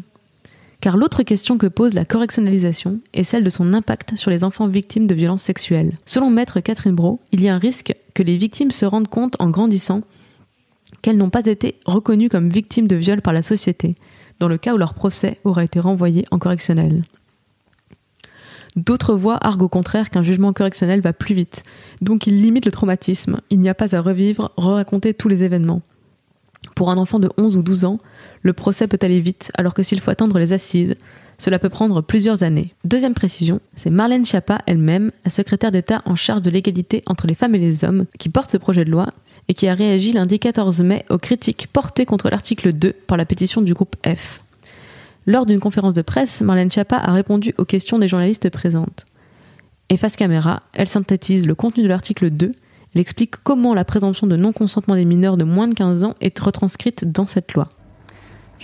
Car 0.81 0.97
l'autre 0.97 1.25
question 1.25 1.59
que 1.59 1.67
pose 1.67 1.95
la 1.95 2.05
correctionnalisation 2.05 3.01
est 3.13 3.25
celle 3.25 3.43
de 3.43 3.51
son 3.51 3.75
impact 3.75 4.15
sur 4.17 4.31
les 4.31 4.45
enfants 4.45 4.69
victimes 4.69 5.09
de 5.09 5.15
violences 5.15 5.43
sexuelles. 5.43 5.93
Selon 6.05 6.31
maître 6.31 6.61
Catherine 6.61 6.95
Bro, 6.95 7.21
il 7.33 7.43
y 7.43 7.49
a 7.49 7.55
un 7.55 7.59
risque 7.59 7.93
que 8.17 8.23
les 8.23 8.39
victimes 8.39 8.71
se 8.71 8.87
rendent 8.87 9.09
compte 9.09 9.37
en 9.39 9.51
grandissant 9.51 10.01
qu'elles 11.03 11.19
n'ont 11.19 11.31
pas 11.31 11.45
été 11.45 11.79
reconnues 11.85 12.31
comme 12.31 12.49
victimes 12.49 12.89
de 12.89 12.97
viol 12.97 13.21
par 13.21 13.35
la 13.35 13.43
société, 13.43 13.95
dans 14.41 14.49
le 14.49 14.57
cas 14.57 14.73
où 14.75 14.79
leur 14.79 14.95
procès 14.95 15.39
aura 15.45 15.63
été 15.63 15.79
renvoyé 15.79 16.25
en 16.31 16.39
correctionnel. 16.39 17.03
D'autres 18.75 19.15
voix 19.15 19.39
arguent 19.47 19.67
au 19.67 19.69
contraire 19.69 20.09
qu'un 20.09 20.23
jugement 20.23 20.55
correctionnel 20.55 21.03
va 21.03 21.13
plus 21.13 21.35
vite, 21.35 21.63
donc 22.01 22.27
il 22.27 22.41
limite 22.41 22.65
le 22.65 22.73
traumatisme, 22.73 23.41
il 23.51 23.61
n'y 23.61 23.69
a 23.69 23.75
pas 23.75 23.95
à 23.95 24.01
revivre, 24.01 24.51
re-raconter 24.57 25.13
tous 25.13 25.29
les 25.29 25.45
événements. 25.45 25.83
Pour 26.75 26.91
un 26.91 26.97
enfant 26.97 27.19
de 27.19 27.31
11 27.37 27.57
ou 27.57 27.63
12 27.63 27.85
ans, 27.85 27.99
le 28.41 28.55
procès 28.55 28.89
peut 28.89 28.99
aller 29.03 29.21
vite, 29.21 29.51
alors 29.55 29.75
que 29.75 29.83
s'il 29.83 30.01
faut 30.01 30.11
attendre 30.11 30.39
les 30.39 30.55
assises, 30.55 30.95
cela 31.39 31.59
peut 31.59 31.69
prendre 31.69 32.01
plusieurs 32.01 32.43
années. 32.43 32.75
Deuxième 32.85 33.15
précision, 33.15 33.61
c'est 33.75 33.91
Marlène 33.91 34.25
Schiappa 34.25 34.61
elle-même, 34.67 35.11
la 35.25 35.31
secrétaire 35.31 35.73
d'État 35.73 36.01
en 36.07 36.15
charge 36.15 36.43
de 36.43 36.51
l'égalité 36.51 37.03
entre 37.07 37.27
les 37.27 37.35
femmes 37.35 37.55
et 37.55 37.59
les 37.59 37.85
hommes, 37.85 38.05
qui 38.19 38.29
porte 38.29 38.51
ce 38.51 38.57
projet 38.57 38.85
de 38.85 38.91
loi 38.91 39.07
et 39.49 39.55
qui 39.55 39.69
a 39.69 39.75
réagi 39.75 40.13
lundi 40.13 40.39
14 40.39 40.83
mai 40.83 41.05
aux 41.11 41.19
critiques 41.19 41.69
portées 41.73 42.07
contre 42.07 42.31
l'article 42.31 42.73
2 42.73 42.93
par 42.93 43.19
la 43.19 43.25
pétition 43.25 43.61
du 43.61 43.75
groupe 43.75 43.97
F. 44.07 44.41
Lors 45.27 45.47
d'une 45.47 45.61
conférence 45.61 45.95
de 45.95 46.03
presse, 46.03 46.41
Marlène 46.41 46.71
Schiappa 46.71 46.97
a 46.97 47.13
répondu 47.13 47.55
aux 47.59 47.65
questions 47.65 47.99
des 47.99 48.09
journalistes 48.09 48.49
présentes. 48.51 49.05
Et 49.89 49.97
face 49.97 50.17
caméra, 50.17 50.63
elle 50.73 50.89
synthétise 50.89 51.47
le 51.47 51.55
contenu 51.55 51.83
de 51.83 51.89
l'article 51.89 52.31
2 52.31 52.51
elle 52.97 53.03
explique 53.03 53.37
comment 53.43 53.75
la 53.75 53.85
présomption 53.85 54.27
de 54.27 54.37
non-consentement 54.37 54.95
des 54.95 55.05
mineurs 55.05 55.37
de 55.37 55.45
moins 55.45 55.69
de 55.69 55.75
15 55.75 56.05
ans 56.05 56.15
est 56.23 56.39
retranscrite 56.39 57.05
dans 57.05 57.27
cette 57.27 57.53
loi. 57.53 57.69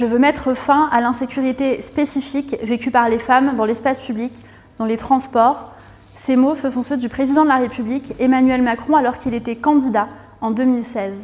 Je 0.02 0.06
veux 0.08 0.18
mettre 0.18 0.54
fin 0.54 0.88
à 0.90 1.00
l'insécurité 1.00 1.80
spécifique 1.80 2.56
vécue 2.60 2.90
par 2.90 3.08
les 3.08 3.20
femmes 3.20 3.54
dans 3.54 3.64
l'espace 3.64 4.00
public, 4.00 4.32
dans 4.78 4.84
les 4.84 4.96
transports. 4.96 5.70
Ces 6.16 6.34
mots, 6.34 6.56
ce 6.56 6.70
sont 6.70 6.82
ceux 6.82 6.96
du 6.96 7.08
président 7.08 7.44
de 7.44 7.48
la 7.48 7.58
République, 7.58 8.12
Emmanuel 8.18 8.62
Macron, 8.62 8.96
alors 8.96 9.16
qu'il 9.16 9.32
était 9.32 9.54
candidat 9.54 10.08
en 10.40 10.50
2016. 10.50 11.22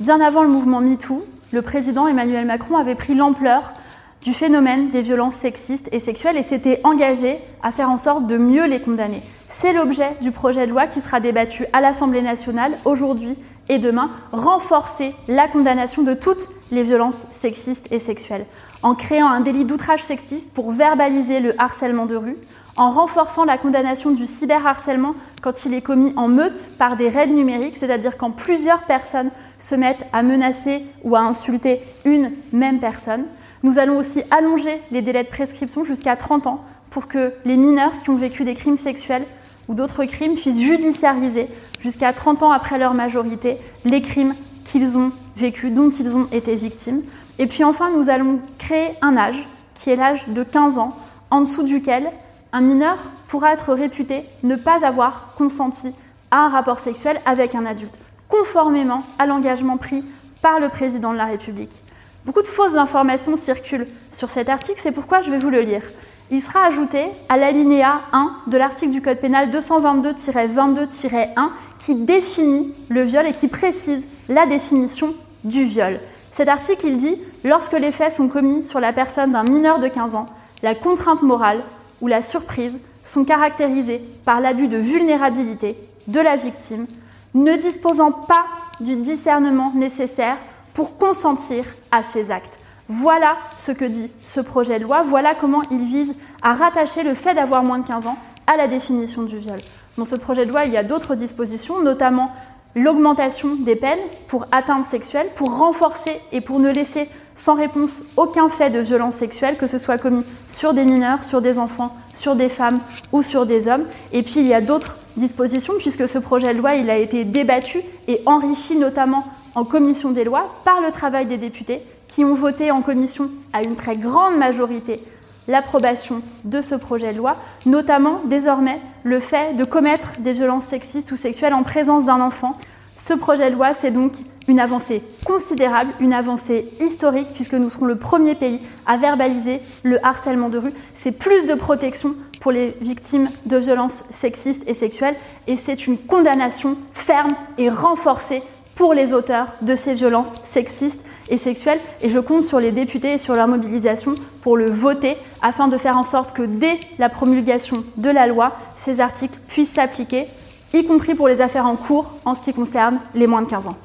Bien 0.00 0.20
avant 0.20 0.42
le 0.42 0.50
mouvement 0.50 0.82
MeToo, 0.82 1.24
le 1.52 1.62
président 1.62 2.06
Emmanuel 2.06 2.44
Macron 2.44 2.76
avait 2.76 2.96
pris 2.96 3.14
l'ampleur 3.14 3.72
du 4.20 4.34
phénomène 4.34 4.90
des 4.90 5.00
violences 5.00 5.36
sexistes 5.36 5.88
et 5.90 5.98
sexuelles 5.98 6.36
et 6.36 6.42
s'était 6.42 6.82
engagé 6.84 7.38
à 7.62 7.72
faire 7.72 7.88
en 7.88 7.96
sorte 7.96 8.26
de 8.26 8.36
mieux 8.36 8.66
les 8.66 8.82
condamner. 8.82 9.22
C'est 9.48 9.72
l'objet 9.72 10.18
du 10.20 10.32
projet 10.32 10.66
de 10.66 10.72
loi 10.72 10.86
qui 10.86 11.00
sera 11.00 11.20
débattu 11.20 11.64
à 11.72 11.80
l'Assemblée 11.80 12.20
nationale 12.20 12.72
aujourd'hui 12.84 13.38
et 13.68 13.78
demain, 13.78 14.10
renforcer 14.32 15.14
la 15.28 15.48
condamnation 15.48 16.02
de 16.02 16.14
toutes 16.14 16.48
les 16.70 16.82
violences 16.82 17.18
sexistes 17.32 17.86
et 17.90 18.00
sexuelles, 18.00 18.46
en 18.82 18.94
créant 18.94 19.28
un 19.28 19.40
délit 19.40 19.64
d'outrage 19.64 20.02
sexiste 20.02 20.52
pour 20.52 20.72
verbaliser 20.72 21.40
le 21.40 21.60
harcèlement 21.60 22.06
de 22.06 22.16
rue, 22.16 22.36
en 22.76 22.90
renforçant 22.90 23.44
la 23.44 23.58
condamnation 23.58 24.12
du 24.12 24.24
cyberharcèlement 24.24 25.14
quand 25.42 25.64
il 25.64 25.74
est 25.74 25.82
commis 25.82 26.12
en 26.16 26.28
meute 26.28 26.70
par 26.78 26.96
des 26.96 27.08
raids 27.08 27.26
numériques, 27.26 27.76
c'est-à-dire 27.78 28.16
quand 28.16 28.30
plusieurs 28.30 28.84
personnes 28.84 29.30
se 29.58 29.74
mettent 29.74 30.06
à 30.12 30.22
menacer 30.22 30.84
ou 31.02 31.16
à 31.16 31.20
insulter 31.20 31.80
une 32.04 32.32
même 32.52 32.78
personne. 32.78 33.24
Nous 33.64 33.78
allons 33.78 33.98
aussi 33.98 34.22
allonger 34.30 34.80
les 34.92 35.02
délais 35.02 35.24
de 35.24 35.28
prescription 35.28 35.84
jusqu'à 35.84 36.14
30 36.14 36.46
ans 36.46 36.64
pour 36.90 37.08
que 37.08 37.32
les 37.44 37.56
mineurs 37.56 37.92
qui 38.02 38.10
ont 38.10 38.16
vécu 38.16 38.44
des 38.44 38.54
crimes 38.54 38.76
sexuels 38.76 39.24
ou 39.68 39.74
d'autres 39.74 40.04
crimes 40.04 40.34
puissent 40.34 40.60
judiciariser 40.60 41.48
jusqu'à 41.80 42.12
30 42.12 42.42
ans 42.42 42.50
après 42.50 42.78
leur 42.78 42.94
majorité 42.94 43.58
les 43.84 44.00
crimes 44.00 44.34
qu'ils 44.64 44.98
ont 44.98 45.12
vécus, 45.36 45.72
dont 45.72 45.90
ils 45.90 46.16
ont 46.16 46.26
été 46.32 46.54
victimes. 46.54 47.02
Et 47.38 47.46
puis 47.46 47.64
enfin, 47.64 47.90
nous 47.90 48.08
allons 48.08 48.40
créer 48.58 48.90
un 49.00 49.16
âge 49.16 49.46
qui 49.74 49.90
est 49.90 49.96
l'âge 49.96 50.26
de 50.28 50.42
15 50.42 50.78
ans, 50.78 50.96
en 51.30 51.42
dessous 51.42 51.62
duquel 51.62 52.10
un 52.52 52.60
mineur 52.60 52.98
pourra 53.28 53.52
être 53.52 53.74
réputé 53.74 54.24
ne 54.42 54.56
pas 54.56 54.84
avoir 54.84 55.34
consenti 55.36 55.94
à 56.30 56.38
un 56.38 56.48
rapport 56.48 56.78
sexuel 56.78 57.20
avec 57.26 57.54
un 57.54 57.66
adulte, 57.66 57.98
conformément 58.28 59.02
à 59.18 59.26
l'engagement 59.26 59.76
pris 59.76 60.04
par 60.42 60.60
le 60.60 60.68
président 60.68 61.12
de 61.12 61.18
la 61.18 61.26
République. 61.26 61.82
Beaucoup 62.24 62.42
de 62.42 62.46
fausses 62.46 62.74
informations 62.74 63.36
circulent 63.36 63.86
sur 64.12 64.30
cet 64.30 64.48
article, 64.48 64.80
c'est 64.82 64.92
pourquoi 64.92 65.22
je 65.22 65.30
vais 65.30 65.38
vous 65.38 65.50
le 65.50 65.60
lire. 65.60 65.82
Il 66.30 66.42
sera 66.42 66.66
ajouté 66.66 67.06
à 67.30 67.38
l'alinéa 67.38 68.02
1 68.12 68.42
de 68.48 68.58
l'article 68.58 68.92
du 68.92 69.00
Code 69.00 69.16
pénal 69.16 69.48
222-22-1 69.48 71.48
qui 71.78 71.94
définit 71.94 72.74
le 72.90 73.02
viol 73.02 73.26
et 73.26 73.32
qui 73.32 73.48
précise 73.48 74.04
la 74.28 74.44
définition 74.44 75.14
du 75.44 75.64
viol. 75.64 75.98
Cet 76.34 76.48
article, 76.48 76.86
il 76.86 76.96
dit 76.98 77.16
lorsque 77.44 77.72
les 77.72 77.92
faits 77.92 78.12
sont 78.12 78.28
commis 78.28 78.66
sur 78.66 78.78
la 78.78 78.92
personne 78.92 79.32
d'un 79.32 79.42
mineur 79.42 79.78
de 79.78 79.88
15 79.88 80.14
ans, 80.14 80.26
la 80.62 80.74
contrainte 80.74 81.22
morale 81.22 81.62
ou 82.02 82.08
la 82.08 82.20
surprise 82.20 82.76
sont 83.04 83.24
caractérisés 83.24 84.04
par 84.26 84.42
l'abus 84.42 84.68
de 84.68 84.76
vulnérabilité 84.76 85.78
de 86.08 86.20
la 86.20 86.36
victime, 86.36 86.86
ne 87.32 87.56
disposant 87.56 88.12
pas 88.12 88.44
du 88.80 88.96
discernement 88.96 89.72
nécessaire 89.74 90.36
pour 90.74 90.98
consentir 90.98 91.64
à 91.90 92.02
ces 92.02 92.30
actes. 92.30 92.58
Voilà 92.88 93.36
ce 93.58 93.70
que 93.70 93.84
dit 93.84 94.10
ce 94.24 94.40
projet 94.40 94.78
de 94.78 94.84
loi, 94.84 95.02
voilà 95.02 95.34
comment 95.34 95.60
il 95.70 95.84
vise 95.84 96.14
à 96.40 96.54
rattacher 96.54 97.02
le 97.02 97.12
fait 97.12 97.34
d'avoir 97.34 97.62
moins 97.62 97.80
de 97.80 97.86
15 97.86 98.06
ans 98.06 98.16
à 98.46 98.56
la 98.56 98.66
définition 98.66 99.24
du 99.24 99.36
viol. 99.36 99.60
Dans 99.98 100.06
ce 100.06 100.16
projet 100.16 100.46
de 100.46 100.50
loi, 100.50 100.64
il 100.64 100.72
y 100.72 100.78
a 100.78 100.82
d'autres 100.82 101.14
dispositions, 101.14 101.82
notamment 101.82 102.32
l'augmentation 102.74 103.56
des 103.56 103.76
peines 103.76 103.98
pour 104.26 104.46
atteinte 104.52 104.86
sexuelle, 104.86 105.26
pour 105.34 105.58
renforcer 105.58 106.18
et 106.32 106.40
pour 106.40 106.60
ne 106.60 106.70
laisser 106.70 107.10
sans 107.34 107.56
réponse 107.56 108.00
aucun 108.16 108.48
fait 108.48 108.70
de 108.70 108.78
violence 108.78 109.16
sexuelle, 109.16 109.58
que 109.58 109.66
ce 109.66 109.76
soit 109.76 109.98
commis 109.98 110.24
sur 110.48 110.72
des 110.72 110.86
mineurs, 110.86 111.24
sur 111.24 111.42
des 111.42 111.58
enfants, 111.58 111.94
sur 112.14 112.36
des 112.36 112.48
femmes 112.48 112.80
ou 113.12 113.22
sur 113.22 113.44
des 113.44 113.68
hommes. 113.68 113.84
Et 114.12 114.22
puis 114.22 114.40
il 114.40 114.46
y 114.46 114.54
a 114.54 114.62
d'autres 114.62 114.96
dispositions, 115.18 115.74
puisque 115.78 116.08
ce 116.08 116.18
projet 116.18 116.54
de 116.54 116.58
loi 116.58 116.70
a 116.70 116.96
été 116.96 117.24
débattu 117.24 117.82
et 118.06 118.22
enrichi 118.24 118.78
notamment 118.78 119.26
en 119.54 119.64
commission 119.64 120.10
des 120.10 120.24
lois 120.24 120.54
par 120.64 120.80
le 120.80 120.90
travail 120.90 121.26
des 121.26 121.36
députés 121.36 121.82
qui 122.08 122.24
ont 122.24 122.34
voté 122.34 122.70
en 122.70 122.82
commission 122.82 123.30
à 123.52 123.62
une 123.62 123.76
très 123.76 123.96
grande 123.96 124.36
majorité 124.36 125.00
l'approbation 125.48 126.20
de 126.44 126.62
ce 126.62 126.74
projet 126.74 127.12
de 127.12 127.18
loi, 127.18 127.36
notamment 127.66 128.20
désormais 128.26 128.80
le 129.02 129.18
fait 129.18 129.54
de 129.54 129.64
commettre 129.64 130.12
des 130.18 130.34
violences 130.34 130.66
sexistes 130.66 131.10
ou 131.10 131.16
sexuelles 131.16 131.54
en 131.54 131.62
présence 131.62 132.04
d'un 132.04 132.20
enfant. 132.20 132.56
Ce 132.96 133.14
projet 133.14 133.50
de 133.50 133.54
loi, 133.54 133.72
c'est 133.72 133.90
donc 133.90 134.12
une 134.46 134.60
avancée 134.60 135.02
considérable, 135.24 135.92
une 136.00 136.12
avancée 136.12 136.68
historique, 136.80 137.28
puisque 137.34 137.54
nous 137.54 137.70
serons 137.70 137.86
le 137.86 137.96
premier 137.96 138.34
pays 138.34 138.60
à 138.86 138.96
verbaliser 138.98 139.60
le 139.82 140.04
harcèlement 140.04 140.48
de 140.48 140.58
rue. 140.58 140.72
C'est 140.94 141.12
plus 141.12 141.46
de 141.46 141.54
protection 141.54 142.14
pour 142.40 142.52
les 142.52 142.76
victimes 142.80 143.30
de 143.46 143.56
violences 143.56 144.04
sexistes 144.10 144.62
et 144.66 144.74
sexuelles, 144.74 145.16
et 145.46 145.56
c'est 145.56 145.86
une 145.86 145.98
condamnation 145.98 146.76
ferme 146.92 147.34
et 147.56 147.70
renforcée 147.70 148.42
pour 148.74 148.94
les 148.94 149.12
auteurs 149.12 149.48
de 149.62 149.74
ces 149.74 149.94
violences 149.94 150.30
sexistes 150.44 151.00
et 151.30 151.38
sexuelles. 151.38 151.80
Et 152.02 152.08
je 152.08 152.18
compte 152.18 152.42
sur 152.42 152.60
les 152.60 152.72
députés 152.72 153.14
et 153.14 153.18
sur 153.18 153.34
leur 153.34 153.48
mobilisation 153.48 154.14
pour 154.40 154.56
le 154.56 154.70
voter 154.70 155.16
afin 155.42 155.68
de 155.68 155.76
faire 155.76 155.96
en 155.96 156.04
sorte 156.04 156.34
que 156.34 156.42
dès 156.42 156.80
la 156.98 157.08
promulgation 157.08 157.84
de 157.96 158.10
la 158.10 158.26
loi, 158.26 158.56
ces 158.76 159.00
articles 159.00 159.38
puissent 159.48 159.72
s'appliquer, 159.72 160.26
y 160.74 160.84
compris 160.84 161.14
pour 161.14 161.28
les 161.28 161.40
affaires 161.40 161.66
en 161.66 161.76
cours 161.76 162.12
en 162.24 162.34
ce 162.34 162.42
qui 162.42 162.52
concerne 162.52 162.98
les 163.14 163.26
moins 163.26 163.42
de 163.42 163.48
15 163.48 163.66
ans. 163.66 163.76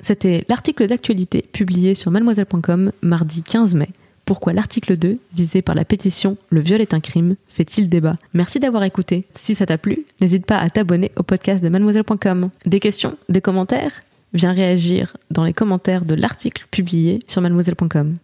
C'était 0.00 0.44
l'article 0.48 0.86
d'actualité 0.86 1.42
publié 1.52 1.94
sur 1.94 2.10
mademoiselle.com 2.10 2.90
mardi 3.02 3.42
15 3.42 3.74
mai 3.74 3.88
pourquoi 4.30 4.52
l'article 4.52 4.96
2, 4.96 5.18
visé 5.34 5.60
par 5.60 5.74
la 5.74 5.84
pétition 5.84 6.36
Le 6.50 6.60
viol 6.60 6.80
est 6.80 6.94
un 6.94 7.00
crime, 7.00 7.34
fait-il 7.48 7.88
débat? 7.88 8.14
Merci 8.32 8.60
d'avoir 8.60 8.84
écouté. 8.84 9.24
Si 9.34 9.56
ça 9.56 9.66
t'a 9.66 9.76
plu, 9.76 10.04
n'hésite 10.20 10.46
pas 10.46 10.58
à 10.58 10.70
t'abonner 10.70 11.10
au 11.16 11.24
podcast 11.24 11.64
de 11.64 11.68
mademoiselle.com. 11.68 12.50
Des 12.64 12.78
questions 12.78 13.16
Des 13.28 13.40
commentaires? 13.40 13.90
Viens 14.32 14.52
réagir 14.52 15.16
dans 15.30 15.44
les 15.44 15.52
commentaires 15.52 16.04
de 16.04 16.14
l'article 16.14 16.66
publié 16.70 17.20
sur 17.26 17.40
mademoiselle.com. 17.40 18.14